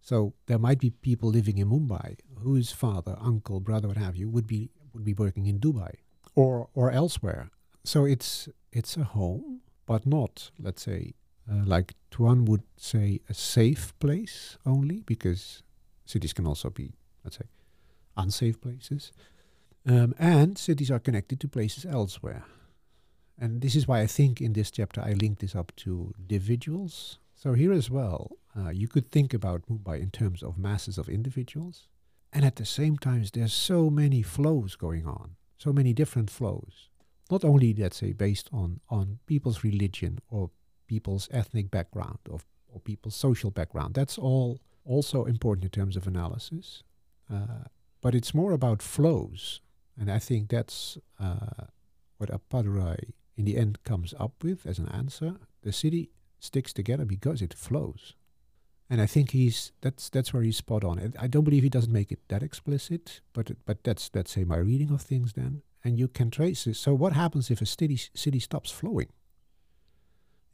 So 0.00 0.34
there 0.46 0.58
might 0.58 0.78
be 0.78 0.90
people 0.90 1.28
living 1.30 1.58
in 1.58 1.68
Mumbai 1.68 2.18
whose 2.38 2.70
father, 2.72 3.16
uncle, 3.20 3.60
brother, 3.60 3.88
what 3.88 3.96
have 3.96 4.16
you, 4.16 4.28
would 4.28 4.46
be 4.46 4.70
would 4.92 5.04
be 5.04 5.14
working 5.14 5.46
in 5.46 5.58
Dubai 5.58 5.92
or 6.34 6.68
or 6.74 6.90
elsewhere. 6.90 7.50
So 7.84 8.04
it's 8.04 8.48
it's 8.72 8.96
a 8.96 9.04
home, 9.04 9.60
but 9.86 10.06
not, 10.06 10.50
let's 10.58 10.82
say, 10.82 11.14
uh, 11.50 11.64
like 11.64 11.94
Tuan 12.10 12.44
would 12.44 12.62
say, 12.76 13.20
a 13.28 13.34
safe 13.34 13.98
place 13.98 14.58
only, 14.64 15.02
because 15.06 15.62
cities 16.04 16.32
can 16.32 16.46
also 16.46 16.70
be, 16.70 16.94
let's 17.24 17.38
say, 17.38 17.48
unsafe 18.16 18.60
places. 18.60 19.12
Um, 19.88 20.14
and 20.18 20.58
cities 20.58 20.90
are 20.90 20.98
connected 20.98 21.38
to 21.40 21.48
places 21.48 21.86
elsewhere. 21.86 22.44
And 23.38 23.60
this 23.60 23.74
is 23.74 23.86
why 23.86 24.00
I 24.00 24.06
think 24.06 24.40
in 24.40 24.54
this 24.54 24.70
chapter 24.70 25.00
I 25.00 25.12
link 25.12 25.40
this 25.40 25.54
up 25.54 25.72
to 25.76 26.14
dividuals. 26.26 27.18
So 27.34 27.52
here 27.52 27.72
as 27.72 27.90
well, 27.90 28.32
uh, 28.58 28.70
you 28.70 28.88
could 28.88 29.10
think 29.10 29.34
about 29.34 29.66
Mumbai 29.68 30.00
in 30.00 30.10
terms 30.10 30.42
of 30.42 30.56
masses 30.56 30.96
of 30.96 31.08
individuals. 31.08 31.88
And 32.32 32.44
at 32.44 32.56
the 32.56 32.64
same 32.64 32.96
time, 32.96 33.24
there's 33.32 33.52
so 33.52 33.90
many 33.90 34.22
flows 34.22 34.74
going 34.76 35.06
on, 35.06 35.36
so 35.58 35.72
many 35.72 35.92
different 35.92 36.30
flows. 36.30 36.88
Not 37.30 37.44
only, 37.44 37.74
let's 37.74 37.98
say, 37.98 38.12
based 38.12 38.48
on, 38.52 38.80
on 38.88 39.18
people's 39.26 39.62
religion 39.62 40.20
or 40.28 40.50
people's 40.86 41.28
ethnic 41.30 41.70
background 41.70 42.18
or, 42.28 42.40
or 42.68 42.80
people's 42.80 43.16
social 43.16 43.50
background. 43.50 43.94
That's 43.94 44.16
all 44.18 44.60
also 44.84 45.24
important 45.24 45.64
in 45.64 45.70
terms 45.70 45.96
of 45.96 46.06
analysis. 46.06 46.82
Uh, 47.32 47.64
but 48.00 48.14
it's 48.14 48.32
more 48.32 48.52
about 48.52 48.82
flows. 48.82 49.60
And 49.98 50.10
I 50.10 50.18
think 50.18 50.48
that's 50.48 50.98
uh, 51.18 51.64
what 52.18 52.30
Appadurai 52.30 53.12
in 53.36 53.44
the 53.44 53.56
end 53.56 53.82
comes 53.84 54.14
up 54.18 54.32
with 54.42 54.66
as 54.66 54.78
an 54.78 54.88
answer. 54.88 55.36
The 55.62 55.72
city 55.72 56.10
sticks 56.38 56.72
together 56.72 57.04
because 57.04 57.42
it 57.42 57.54
flows. 57.54 58.14
And 58.88 59.00
I 59.00 59.06
think 59.06 59.32
he's 59.32 59.72
that's 59.80 60.08
that's 60.08 60.32
where 60.32 60.42
he's 60.42 60.58
spot 60.58 60.84
on. 60.84 61.12
I 61.18 61.26
don't 61.26 61.44
believe 61.44 61.64
he 61.64 61.68
doesn't 61.68 61.92
make 61.92 62.12
it 62.12 62.20
that 62.28 62.42
explicit, 62.42 63.20
but 63.32 63.50
but 63.64 63.82
that's 63.82 64.10
let's 64.14 64.30
say 64.30 64.44
my 64.44 64.58
reading 64.58 64.90
of 64.90 65.02
things 65.02 65.32
then. 65.32 65.62
And 65.82 65.98
you 65.98 66.08
can 66.08 66.30
trace 66.30 66.64
this. 66.64 66.78
So 66.78 66.94
what 66.94 67.12
happens 67.12 67.50
if 67.50 67.60
a 67.60 67.66
city 67.66 67.96
city 68.14 68.38
stops 68.40 68.70
flowing? 68.70 69.08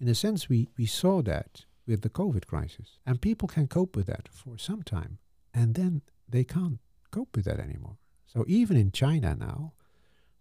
In 0.00 0.08
a 0.08 0.14
sense, 0.16 0.48
we, 0.48 0.68
we 0.76 0.84
saw 0.84 1.22
that 1.22 1.64
with 1.86 2.02
the 2.02 2.10
COVID 2.10 2.46
crisis. 2.46 2.98
And 3.06 3.20
people 3.20 3.46
can 3.46 3.68
cope 3.68 3.94
with 3.94 4.06
that 4.06 4.28
for 4.32 4.58
some 4.58 4.82
time. 4.82 5.18
And 5.54 5.74
then 5.74 6.02
they 6.28 6.42
can't 6.42 6.80
cope 7.12 7.36
with 7.36 7.44
that 7.44 7.60
anymore. 7.60 7.98
So 8.26 8.44
even 8.48 8.76
in 8.76 8.90
China 8.90 9.36
now, 9.38 9.74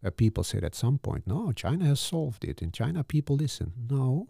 where 0.02 0.12
people 0.12 0.44
said 0.44 0.64
at 0.64 0.76
some 0.76 0.98
point, 0.98 1.26
no, 1.26 1.52
China 1.52 1.86
has 1.86 2.00
solved 2.00 2.44
it. 2.44 2.62
In 2.62 2.72
China, 2.72 3.04
people 3.04 3.36
listen. 3.36 3.74
No, 3.90 4.28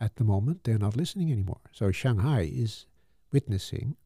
at 0.00 0.16
the 0.16 0.24
moment, 0.24 0.64
they're 0.64 0.78
not 0.78 0.96
listening 0.96 1.30
anymore. 1.30 1.60
So 1.72 1.92
Shanghai 1.92 2.48
is 2.52 2.86
witnessing 3.32 3.96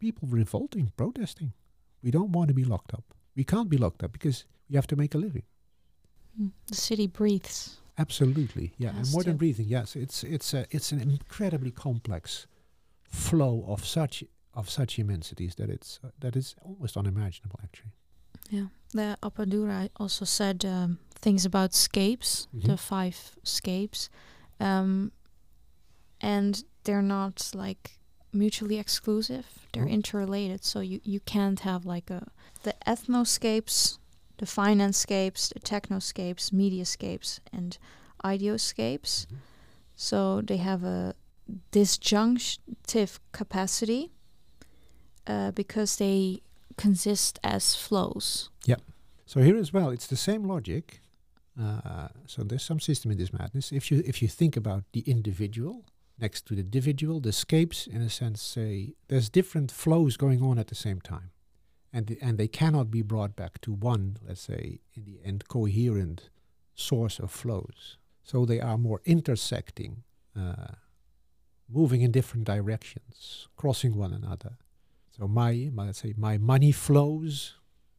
people 0.00 0.28
revolting, 0.28 0.92
protesting. 0.96 1.52
We 2.02 2.10
don't 2.10 2.32
want 2.32 2.48
to 2.48 2.54
be 2.54 2.64
locked 2.64 2.92
up. 2.92 3.04
We 3.36 3.44
can't 3.44 3.70
be 3.70 3.78
locked 3.78 4.02
up 4.02 4.12
because 4.12 4.44
we 4.68 4.74
have 4.74 4.88
to 4.88 4.96
make 4.96 5.14
a 5.14 5.18
living. 5.18 5.44
Mm. 6.40 6.50
The 6.66 6.74
city 6.74 7.06
breathes. 7.06 7.78
Absolutely, 7.98 8.72
yeah. 8.78 8.90
And 8.96 9.10
more 9.12 9.22
than 9.22 9.36
breathing, 9.36 9.68
yes, 9.68 9.94
it's 9.94 10.24
it's 10.24 10.54
a, 10.54 10.66
it's 10.70 10.92
an 10.92 11.00
incredibly 11.00 11.70
complex 11.70 12.46
flow 13.04 13.64
of 13.68 13.84
such 13.84 14.24
of 14.54 14.68
such 14.68 14.98
immensities 14.98 15.54
that 15.56 15.70
it's 15.70 16.00
uh, 16.02 16.08
that 16.18 16.34
is 16.34 16.56
almost 16.62 16.96
unimaginable, 16.96 17.60
actually. 17.62 17.92
Yeah. 18.52 18.66
The 18.94 19.16
Appadurai 19.22 19.88
also 19.96 20.24
said 20.26 20.64
um, 20.64 20.98
things 21.22 21.44
about 21.46 21.72
scapes, 21.74 22.46
the 22.52 22.74
Mhm. 22.74 22.78
five 22.78 23.16
scapes, 23.42 24.10
um, 24.60 25.10
and 26.20 26.62
they're 26.84 27.02
not 27.18 27.50
like 27.54 27.98
mutually 28.32 28.78
exclusive. 28.78 29.46
They're 29.72 29.86
No. 29.86 29.92
interrelated. 29.98 30.64
So 30.64 30.80
you 30.80 31.00
you 31.04 31.20
can't 31.20 31.60
have 31.60 31.86
like 31.94 32.10
a 32.10 32.20
the 32.62 32.74
ethnoscapes, 32.86 33.98
the 34.36 34.46
financescapes, 34.46 35.48
the 35.48 35.60
technoscapes, 35.60 36.50
mediascapes, 36.52 37.40
and 37.52 37.78
ideoscapes. 38.24 39.26
Mhm. 39.26 39.36
So 39.96 40.42
they 40.42 40.58
have 40.58 40.84
a 40.84 41.14
disjunctive 41.70 43.18
capacity 43.32 44.10
uh, 45.26 45.50
because 45.52 45.96
they 45.96 46.42
consist 46.82 47.38
as 47.42 47.74
flows. 47.76 48.50
Yeah. 48.64 48.80
So 49.26 49.40
here 49.40 49.58
as 49.64 49.72
well, 49.72 49.90
it's 49.94 50.08
the 50.08 50.16
same 50.16 50.44
logic. 50.54 51.00
Uh, 51.60 52.08
so 52.26 52.42
there's 52.42 52.64
some 52.64 52.80
system 52.80 53.10
in 53.10 53.18
this 53.18 53.32
madness. 53.32 53.72
If 53.72 53.90
you 53.90 54.02
if 54.06 54.16
you 54.22 54.28
think 54.28 54.56
about 54.56 54.84
the 54.92 55.02
individual 55.06 55.84
next 56.18 56.46
to 56.46 56.54
the 56.54 56.62
individual, 56.62 57.20
the 57.20 57.32
scapes 57.32 57.86
in 57.86 58.02
a 58.02 58.10
sense 58.10 58.40
say 58.42 58.94
there's 59.08 59.30
different 59.30 59.70
flows 59.70 60.16
going 60.16 60.42
on 60.42 60.58
at 60.58 60.66
the 60.66 60.74
same 60.74 61.00
time, 61.00 61.30
and 61.92 62.06
the, 62.06 62.16
and 62.26 62.38
they 62.38 62.48
cannot 62.48 62.90
be 62.90 63.02
brought 63.02 63.34
back 63.36 63.60
to 63.60 63.72
one, 63.72 64.16
let's 64.26 64.44
say, 64.52 64.80
in 64.96 65.04
the 65.04 65.18
end, 65.24 65.44
coherent 65.48 66.30
source 66.74 67.22
of 67.22 67.30
flows. 67.30 67.98
So 68.24 68.46
they 68.46 68.60
are 68.60 68.78
more 68.78 69.00
intersecting, 69.04 70.04
uh, 70.34 70.74
moving 71.68 72.02
in 72.02 72.12
different 72.12 72.46
directions, 72.46 73.48
crossing 73.56 73.94
one 73.96 74.12
another. 74.12 74.52
So 75.16 75.28
my, 75.28 75.70
my 75.72 75.86
let's 75.86 76.00
say 76.00 76.14
my 76.16 76.38
money 76.38 76.72
flows 76.72 77.54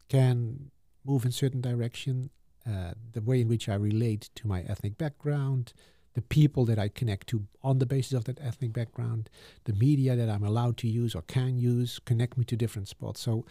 can 0.10 0.72
move 1.06 1.26
in 1.26 1.32
certain 1.32 1.62
direction. 1.62 2.30
Uh, 2.68 2.94
the 3.12 3.22
way 3.22 3.42
in 3.42 3.48
which 3.48 3.68
I 3.68 3.76
relate 3.76 4.30
to 4.36 4.48
my 4.48 4.62
ethnic 4.62 4.98
background, 4.98 5.74
the 6.14 6.22
people 6.22 6.66
that 6.66 6.80
I 6.80 6.88
connect 6.88 7.28
to 7.28 7.46
on 7.62 7.80
the 7.80 7.86
basis 7.86 8.14
of 8.14 8.24
that 8.26 8.40
ethnic 8.42 8.74
background, 8.74 9.30
the 9.66 9.74
media 9.74 10.16
that 10.16 10.30
I'm 10.30 10.44
allowed 10.44 10.78
to 10.78 10.88
use 10.88 11.14
or 11.14 11.24
can 11.24 11.58
use 11.58 12.00
connect 12.06 12.38
me 12.38 12.46
to 12.46 12.56
different 12.56 12.88
spots. 12.88 13.20
So, 13.20 13.46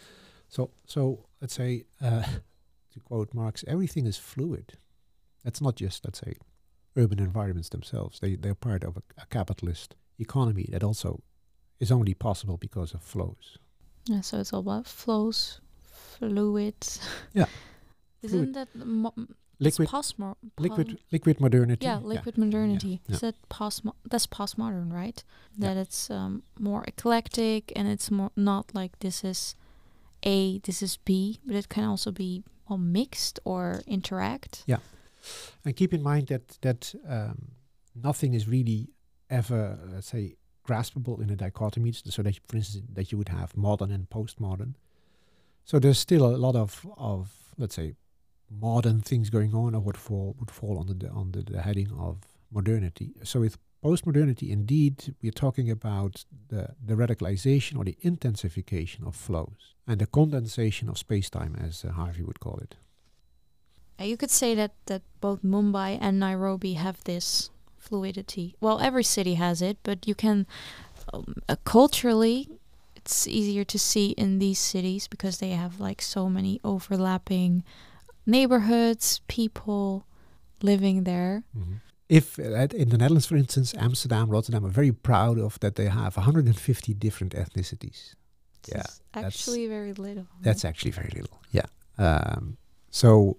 so, 0.47 0.71
so 0.85 1.25
let's 1.41 1.53
say, 1.53 1.85
uh, 2.01 2.23
to 2.93 2.99
quote 3.01 3.33
Marx, 3.33 3.63
everything 3.67 4.05
is 4.07 4.17
fluid. 4.17 4.73
That's 5.43 5.61
not 5.61 5.75
just 5.75 6.05
let's 6.05 6.19
say 6.19 6.35
urban 6.95 7.19
environments 7.19 7.69
themselves. 7.69 8.19
They 8.19 8.35
they're 8.35 8.55
part 8.55 8.83
of 8.83 8.97
a, 8.97 9.03
a 9.21 9.25
capitalist 9.27 9.95
economy 10.19 10.67
that 10.71 10.83
also 10.83 11.21
is 11.83 11.91
only 11.91 12.13
possible 12.13 12.57
because 12.57 12.93
of 12.95 13.01
flows. 13.01 13.57
Yeah, 14.05 14.21
so 14.21 14.39
it's 14.39 14.53
all 14.53 14.59
about 14.61 14.87
flows, 14.87 15.61
fluid. 16.17 16.75
Yeah, 17.33 17.45
Isn't 18.23 18.53
fluid. 18.53 18.53
that 18.55 18.69
mo- 18.85 19.13
Liquid, 19.59 19.85
it's 19.87 19.93
postmo- 19.93 20.35
liquid, 20.59 20.97
liquid 21.11 21.39
modernity. 21.39 21.85
Yeah, 21.85 21.99
liquid 22.03 22.37
modernity. 22.37 23.01
yeah. 23.07 23.15
Is 23.15 23.21
that 23.21 23.35
postmo- 23.49 23.95
That's 24.09 24.27
postmodern, 24.27 24.91
right? 24.91 25.23
Yeah. 25.57 25.67
That 25.73 25.77
it's 25.77 26.09
um, 26.09 26.43
more 26.59 26.83
eclectic 26.87 27.71
and 27.75 27.87
it's 27.87 28.09
more 28.11 28.31
not 28.35 28.65
like 28.73 28.91
this 28.99 29.23
is 29.23 29.55
A, 30.23 30.59
this 30.59 30.81
is 30.81 30.97
B, 31.05 31.39
but 31.45 31.55
it 31.55 31.69
can 31.69 31.83
also 31.85 32.11
be 32.11 32.43
well, 32.67 32.79
mixed 32.79 33.39
or 33.45 33.81
interact. 33.87 34.63
Yeah, 34.65 34.79
and 35.63 35.75
keep 35.75 35.93
in 35.93 36.01
mind 36.01 36.27
that 36.27 36.57
that 36.61 36.95
um, 37.07 37.51
nothing 37.95 38.33
is 38.33 38.47
really 38.47 38.89
ever, 39.29 39.77
uh, 39.81 39.93
let's 39.93 40.07
say, 40.07 40.35
graspable 40.67 41.21
in 41.21 41.29
a 41.29 41.35
dichotomy. 41.35 41.91
So 41.91 42.21
that, 42.23 42.39
for 42.47 42.57
instance, 42.57 42.85
that 42.93 43.11
you 43.11 43.17
would 43.17 43.29
have 43.29 43.55
modern 43.55 43.91
and 43.91 44.09
postmodern. 44.09 44.73
So 45.65 45.79
there's 45.79 45.99
still 45.99 46.25
a 46.25 46.37
lot 46.37 46.55
of, 46.55 46.85
of 46.97 47.31
let's 47.57 47.75
say, 47.75 47.95
modern 48.49 49.01
things 49.01 49.29
going 49.29 49.53
on, 49.53 49.75
or 49.75 49.81
would 49.81 49.97
fall 49.97 50.35
would 50.39 50.51
fall 50.51 50.79
under 50.79 50.93
the 50.93 51.11
under 51.11 51.41
the 51.41 51.61
heading 51.61 51.91
of 51.97 52.17
modernity. 52.51 53.13
So 53.23 53.39
with 53.39 53.57
postmodernity, 53.83 54.49
indeed, 54.49 55.15
we're 55.21 55.31
talking 55.31 55.71
about 55.71 56.25
the 56.49 56.75
the 56.85 56.95
radicalization 56.95 57.77
or 57.77 57.83
the 57.83 57.97
intensification 58.01 59.05
of 59.05 59.15
flows 59.15 59.75
and 59.87 59.99
the 59.99 60.05
condensation 60.05 60.89
of 60.89 60.97
space-time, 60.97 61.55
as 61.67 61.83
uh, 61.83 61.91
Harvey 61.91 62.23
would 62.23 62.39
call 62.39 62.59
it. 62.61 62.75
Uh, 63.99 64.05
You 64.05 64.17
could 64.17 64.31
say 64.31 64.55
that 64.55 64.71
that 64.85 65.01
both 65.21 65.41
Mumbai 65.41 65.97
and 66.01 66.19
Nairobi 66.19 66.73
have 66.73 66.97
this 67.03 67.49
fluidity. 67.87 68.55
Well, 68.61 68.79
every 68.79 69.03
city 69.03 69.35
has 69.35 69.61
it, 69.61 69.77
but 69.83 70.07
you 70.07 70.15
can 70.15 70.45
um, 71.13 71.35
uh, 71.49 71.55
culturally 71.65 72.47
it's 72.95 73.27
easier 73.27 73.65
to 73.65 73.77
see 73.77 74.07
in 74.17 74.39
these 74.39 74.59
cities 74.59 75.07
because 75.09 75.37
they 75.39 75.49
have 75.51 75.73
like 75.87 76.01
so 76.01 76.29
many 76.29 76.59
overlapping 76.63 77.63
neighborhoods, 78.25 79.21
people 79.27 80.05
living 80.61 81.03
there. 81.03 81.43
If 82.09 82.39
uh, 82.39 82.43
at- 82.63 82.73
in 82.73 82.89
the 82.89 82.97
Netherlands, 82.97 83.25
for 83.25 83.35
instance, 83.35 83.73
Amsterdam, 83.77 84.29
Rotterdam 84.29 84.65
are 84.65 84.69
very 84.81 84.91
proud 84.93 85.37
of 85.39 85.59
that 85.59 85.75
they 85.75 85.87
have 85.89 86.15
150 86.15 86.93
different 86.93 87.33
ethnicities. 87.33 88.15
It's 88.61 88.69
Yeah, 88.69 88.83
that's- 89.13 89.25
actually 89.35 89.67
very 89.67 89.93
little. 89.93 90.27
That's 90.41 90.63
actually 90.65 90.91
very 90.91 91.11
little. 91.13 91.39
Yeah. 91.51 91.65
Um, 91.97 92.57
so 92.89 93.37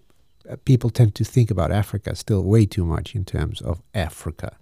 people 0.65 0.91
tend 0.91 1.15
to 1.15 1.25
think 1.25 1.51
about 1.51 1.73
Africa 1.73 2.15
still 2.15 2.43
way 2.43 2.67
too 2.67 2.85
much 2.85 3.15
in 3.15 3.25
terms 3.25 3.61
of 3.61 3.83
Africa. 3.95 4.57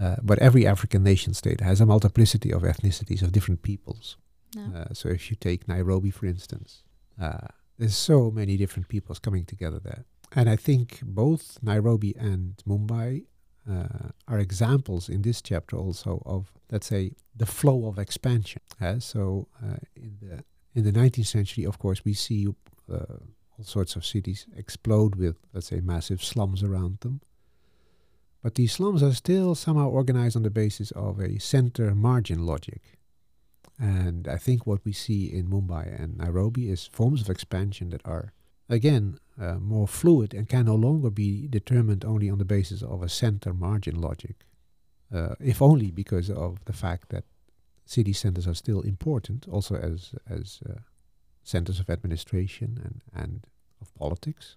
Uh, 0.00 0.16
but 0.22 0.38
every 0.38 0.66
African 0.66 1.02
nation 1.02 1.34
state 1.34 1.60
has 1.60 1.80
a 1.80 1.86
multiplicity 1.86 2.52
of 2.52 2.62
ethnicities 2.62 3.22
of 3.22 3.32
different 3.32 3.62
peoples. 3.62 4.16
No. 4.54 4.78
Uh, 4.78 4.92
so 4.92 5.08
if 5.08 5.30
you 5.30 5.36
take 5.36 5.68
Nairobi, 5.68 6.10
for 6.10 6.26
instance, 6.26 6.82
uh, 7.20 7.48
there's 7.78 7.96
so 7.96 8.30
many 8.30 8.56
different 8.56 8.88
peoples 8.88 9.18
coming 9.18 9.44
together 9.44 9.78
there. 9.78 10.04
And 10.34 10.48
I 10.48 10.56
think 10.56 11.00
both 11.02 11.58
Nairobi 11.62 12.14
and 12.18 12.56
Mumbai 12.66 13.24
uh, 13.70 14.08
are 14.26 14.38
examples 14.38 15.08
in 15.08 15.22
this 15.22 15.40
chapter 15.40 15.76
also 15.76 16.22
of, 16.26 16.52
let's 16.70 16.86
say, 16.86 17.12
the 17.36 17.46
flow 17.46 17.86
of 17.86 17.98
expansion. 17.98 18.62
Uh, 18.80 18.98
so 18.98 19.48
uh, 19.62 19.76
in 19.94 20.16
the 20.20 20.44
in 20.74 20.84
the 20.84 20.92
19th 20.92 21.26
century, 21.26 21.64
of 21.64 21.78
course, 21.78 22.02
we 22.02 22.14
see 22.14 22.48
uh, 22.90 23.18
all 23.58 23.64
sorts 23.64 23.96
of 23.96 24.06
cities 24.06 24.46
explode 24.56 25.16
with, 25.16 25.36
let's 25.52 25.68
say, 25.68 25.80
massive 25.80 26.22
slums 26.22 26.62
around 26.62 27.00
them. 27.00 27.20
But 28.42 28.56
these 28.56 28.72
slums 28.72 29.02
are 29.02 29.12
still 29.12 29.54
somehow 29.54 29.88
organized 29.88 30.36
on 30.36 30.42
the 30.42 30.50
basis 30.50 30.90
of 30.92 31.20
a 31.20 31.38
center 31.38 31.94
margin 31.94 32.44
logic. 32.44 32.98
And 33.78 34.26
I 34.28 34.36
think 34.36 34.66
what 34.66 34.84
we 34.84 34.92
see 34.92 35.26
in 35.32 35.48
Mumbai 35.48 36.00
and 36.00 36.16
Nairobi 36.16 36.68
is 36.68 36.86
forms 36.86 37.20
of 37.20 37.30
expansion 37.30 37.90
that 37.90 38.02
are, 38.04 38.32
again, 38.68 39.18
uh, 39.40 39.54
more 39.54 39.88
fluid 39.88 40.34
and 40.34 40.48
can 40.48 40.66
no 40.66 40.74
longer 40.74 41.10
be 41.10 41.46
determined 41.48 42.04
only 42.04 42.28
on 42.28 42.38
the 42.38 42.44
basis 42.44 42.82
of 42.82 43.02
a 43.02 43.08
center 43.08 43.54
margin 43.54 44.00
logic, 44.00 44.44
uh, 45.14 45.34
if 45.40 45.62
only 45.62 45.90
because 45.90 46.30
of 46.30 46.64
the 46.64 46.72
fact 46.72 47.08
that 47.10 47.24
city 47.84 48.12
centers 48.12 48.46
are 48.46 48.54
still 48.54 48.80
important, 48.82 49.46
also 49.48 49.76
as 49.76 50.14
as 50.28 50.60
uh, 50.68 50.80
centers 51.42 51.80
of 51.80 51.90
administration 51.90 52.80
and, 52.84 53.02
and 53.12 53.46
of 53.80 53.94
politics. 53.94 54.56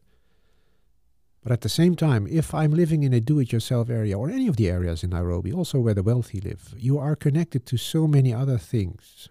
But 1.43 1.52
at 1.52 1.62
the 1.62 1.69
same 1.69 1.95
time, 1.95 2.28
if 2.28 2.56
I'm 2.56 2.71
living 2.71 3.04
in 3.04 3.13
a 3.13 3.19
do-it-yourself 3.19 3.89
area 3.89 4.17
or 4.17 4.32
any 4.32 4.48
of 4.48 4.56
the 4.56 4.67
areas 4.67 5.04
in 5.04 5.12
Nairobi, 5.12 5.54
also 5.54 5.80
where 5.80 5.93
the 5.93 6.02
wealthy 6.02 6.41
live, 6.41 6.74
you 6.76 6.98
are 6.98 7.15
connected 7.15 7.67
to 7.67 7.78
so 7.78 8.08
many 8.08 8.34
other 8.34 8.58
things 8.58 9.30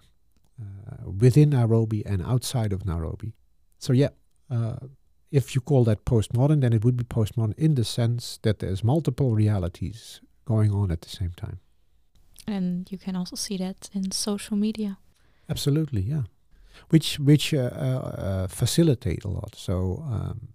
uh, 0.60 1.10
within 1.10 1.50
Nairobi 1.50 2.06
and 2.06 2.22
outside 2.22 2.72
of 2.72 2.86
Nairobi. 2.86 3.34
So 3.78 3.92
yeah, 3.92 4.10
uh, 4.48 4.76
if 5.32 5.56
you 5.56 5.60
call 5.60 5.82
that 5.84 6.04
postmodern, 6.04 6.60
then 6.60 6.72
it 6.72 6.84
would 6.84 6.96
be 6.96 7.02
postmodern 7.02 7.58
in 7.58 7.74
the 7.74 7.84
sense 7.84 8.38
that 8.42 8.60
there's 8.60 8.84
multiple 8.84 9.34
realities 9.34 10.20
going 10.44 10.72
on 10.72 10.92
at 10.92 11.00
the 11.00 11.08
same 11.08 11.32
time. 11.36 11.58
And 12.46 12.90
you 12.92 12.98
can 12.98 13.16
also 13.16 13.34
see 13.34 13.56
that 13.56 13.90
in 13.92 14.12
social 14.12 14.56
media. 14.56 14.98
Absolutely, 15.48 16.02
yeah. 16.02 16.22
Which 16.88 17.18
which 17.18 17.54
uh, 17.54 17.70
uh, 17.72 18.14
uh, 18.18 18.46
facilitate 18.48 19.24
a 19.24 19.28
lot. 19.28 19.54
So 19.56 20.04
um, 20.10 20.48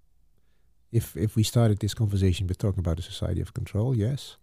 if 0.91 1.15
if 1.15 1.35
we 1.35 1.43
started 1.43 1.79
this 1.79 1.93
conversation 1.93 2.47
with 2.47 2.57
talking 2.57 2.79
about 2.79 2.99
a 2.99 3.01
society 3.01 3.41
of 3.41 3.53
control, 3.53 3.95
yes, 3.95 4.37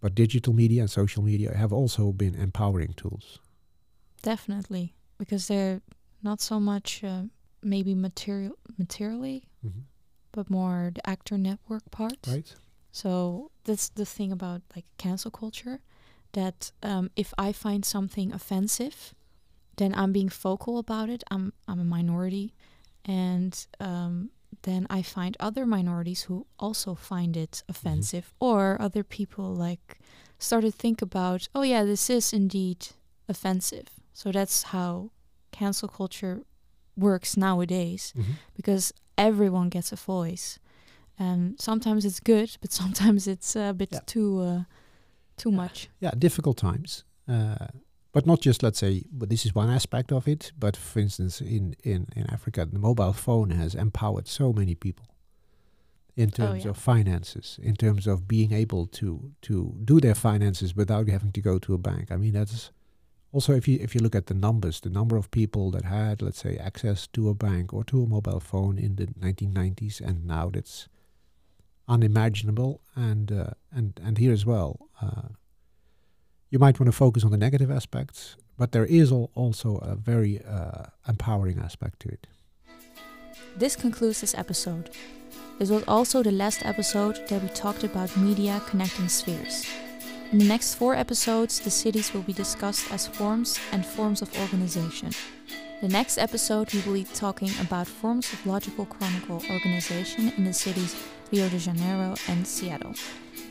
but 0.00 0.14
digital 0.14 0.52
media 0.52 0.80
and 0.80 0.90
social 0.90 1.22
media 1.22 1.54
have 1.56 1.72
also 1.72 2.12
been 2.12 2.34
empowering 2.34 2.94
tools. 2.94 3.40
Definitely. 4.22 4.94
Because 5.18 5.48
they're 5.48 5.80
not 6.22 6.40
so 6.40 6.60
much 6.60 7.02
uh, 7.04 7.22
maybe 7.62 7.94
material 7.94 8.56
materially, 8.78 9.42
but 10.32 10.50
more 10.50 10.92
the 10.94 11.08
actor 11.08 11.38
network 11.38 11.90
part. 11.90 12.26
Right? 12.26 12.54
So 12.92 13.50
that's 13.64 13.88
the 13.88 14.04
thing 14.04 14.32
about 14.32 14.62
like 14.74 14.86
cancel 14.96 15.30
culture, 15.30 15.80
that 16.32 16.72
um, 16.82 17.10
if 17.16 17.32
I 17.38 17.52
find 17.52 17.84
something 17.84 18.32
offensive, 18.32 19.14
then 19.78 19.92
I'm 19.94 20.12
being 20.12 20.28
vocal 20.28 20.78
about 20.78 21.08
it. 21.08 21.24
I'm 21.30 21.52
I'm 21.66 21.80
a 21.80 21.84
minority, 21.84 22.52
and 23.04 23.66
um, 23.80 24.30
then 24.62 24.86
I 24.90 25.02
find 25.02 25.36
other 25.40 25.64
minorities 25.66 26.22
who 26.28 26.46
also 26.58 26.94
find 26.94 27.36
it 27.36 27.62
offensive, 27.68 28.32
or 28.40 28.76
other 28.80 29.02
people 29.04 29.54
like 29.54 29.98
start 30.38 30.62
to 30.64 30.70
think 30.70 31.02
about, 31.02 31.48
oh 31.54 31.62
yeah, 31.62 31.84
this 31.84 32.10
is 32.10 32.32
indeed 32.32 32.88
offensive. 33.28 33.88
So 34.12 34.30
that's 34.32 34.62
how 34.74 35.10
cancel 35.52 35.88
culture 35.88 36.42
works 36.96 37.36
nowadays 37.36 38.12
because 38.56 38.92
everyone 39.16 39.68
gets 39.68 39.92
a 39.92 39.96
voice 39.96 40.58
and 41.18 41.60
sometimes 41.60 42.04
it's 42.04 42.20
good 42.20 42.56
but 42.60 42.72
sometimes 42.72 43.26
it's 43.28 43.56
a 43.56 43.72
bit 43.72 43.88
Yeah. 43.92 44.00
too 44.06 44.40
uh, 44.40 44.62
too 45.36 45.50
Yeah. 45.50 45.56
much 45.56 45.88
Yeah, 46.00 46.10
difficult 46.18 46.56
times. 46.56 47.04
Uh, 47.28 47.66
but 48.12 48.26
not 48.26 48.40
just, 48.40 48.62
let's 48.62 48.78
say, 48.78 49.04
but 49.12 49.28
this 49.28 49.44
is 49.46 49.54
one 49.54 49.70
aspect 49.70 50.12
of 50.12 50.26
it. 50.28 50.52
But 50.58 50.76
for 50.76 50.98
instance, 51.00 51.40
in, 51.40 51.76
in, 51.84 52.06
in 52.16 52.28
Africa, 52.30 52.66
the 52.66 52.78
mobile 52.78 53.12
phone 53.12 53.50
has 53.50 53.74
empowered 53.74 54.26
so 54.28 54.52
many 54.52 54.74
people. 54.74 55.06
in 56.16 56.30
Oh, 56.30 56.36
terms 56.46 56.64
yeah. 56.64 56.70
of 56.70 56.76
finances, 56.76 57.58
in 57.62 57.76
terms 57.76 58.06
of 58.06 58.26
being 58.26 58.52
able 58.52 58.86
to 59.00 59.30
to 59.48 59.54
do 59.84 60.00
their 60.00 60.14
finances 60.16 60.74
without 60.74 61.08
having 61.08 61.32
to 61.32 61.40
go 61.40 61.58
to 61.60 61.74
a 61.74 61.78
bank. 61.78 62.10
I 62.10 62.16
mean, 62.16 62.32
that's 62.32 62.72
also 63.32 63.52
if 63.54 63.68
you 63.68 63.78
if 63.80 63.94
you 63.94 64.00
look 64.02 64.16
at 64.16 64.26
the 64.26 64.34
numbers, 64.34 64.80
the 64.80 64.90
number 64.90 65.16
of 65.16 65.30
people 65.30 65.70
that 65.70 65.84
had, 65.84 66.20
let's 66.22 66.40
say, 66.42 66.56
access 66.58 67.06
to 67.08 67.28
a 67.28 67.34
bank 67.34 67.72
or 67.72 67.84
to 67.84 68.02
a 68.02 68.06
mobile 68.06 68.40
phone 68.40 68.78
in 68.86 68.96
the 68.96 69.06
1990s, 69.06 70.00
and 70.00 70.26
now 70.26 70.50
that's 70.50 70.88
unimaginable. 71.86 72.80
And 72.96 73.30
uh, 73.32 73.50
and 73.70 74.00
and 74.04 74.18
here 74.18 74.32
as 74.32 74.44
well, 74.44 74.88
uh, 75.00 75.28
you 76.50 76.58
might 76.58 76.78
want 76.80 76.88
to 76.88 76.96
focus 76.96 77.24
on 77.24 77.30
the 77.30 77.36
negative 77.36 77.70
aspects, 77.70 78.36
but 78.56 78.72
there 78.72 78.86
is 78.86 79.12
al- 79.12 79.30
also 79.34 79.76
a 79.76 79.94
very 79.94 80.42
uh, 80.44 80.84
empowering 81.06 81.58
aspect 81.58 82.00
to 82.00 82.08
it. 82.08 82.26
This 83.56 83.76
concludes 83.76 84.20
this 84.20 84.34
episode. 84.34 84.90
This 85.58 85.70
was 85.70 85.82
also 85.84 86.22
the 86.22 86.30
last 86.30 86.64
episode 86.64 87.26
that 87.28 87.42
we 87.42 87.48
talked 87.48 87.82
about 87.82 88.16
media 88.16 88.62
connecting 88.66 89.08
spheres. 89.08 89.66
In 90.30 90.38
the 90.38 90.44
next 90.44 90.74
four 90.74 90.94
episodes, 90.94 91.58
the 91.60 91.70
cities 91.70 92.12
will 92.12 92.22
be 92.22 92.32
discussed 92.32 92.92
as 92.92 93.06
forms 93.06 93.58
and 93.72 93.84
forms 93.84 94.22
of 94.22 94.38
organization. 94.40 95.10
The 95.80 95.88
next 95.88 96.18
episode, 96.18 96.72
we 96.72 96.80
will 96.82 96.94
be 96.94 97.04
talking 97.04 97.50
about 97.60 97.86
forms 97.86 98.32
of 98.32 98.46
logical 98.46 98.84
chronicle 98.84 99.42
organization 99.50 100.32
in 100.36 100.44
the 100.44 100.52
cities 100.52 100.94
Rio 101.32 101.48
de 101.48 101.58
Janeiro 101.58 102.14
and 102.28 102.46
Seattle. 102.46 102.94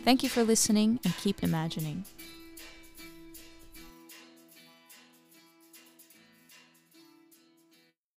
Thank 0.03 0.23
you 0.23 0.29
for 0.29 0.43
listening 0.43 0.99
and 1.03 1.15
keep 1.17 1.43
imagining. 1.43 2.05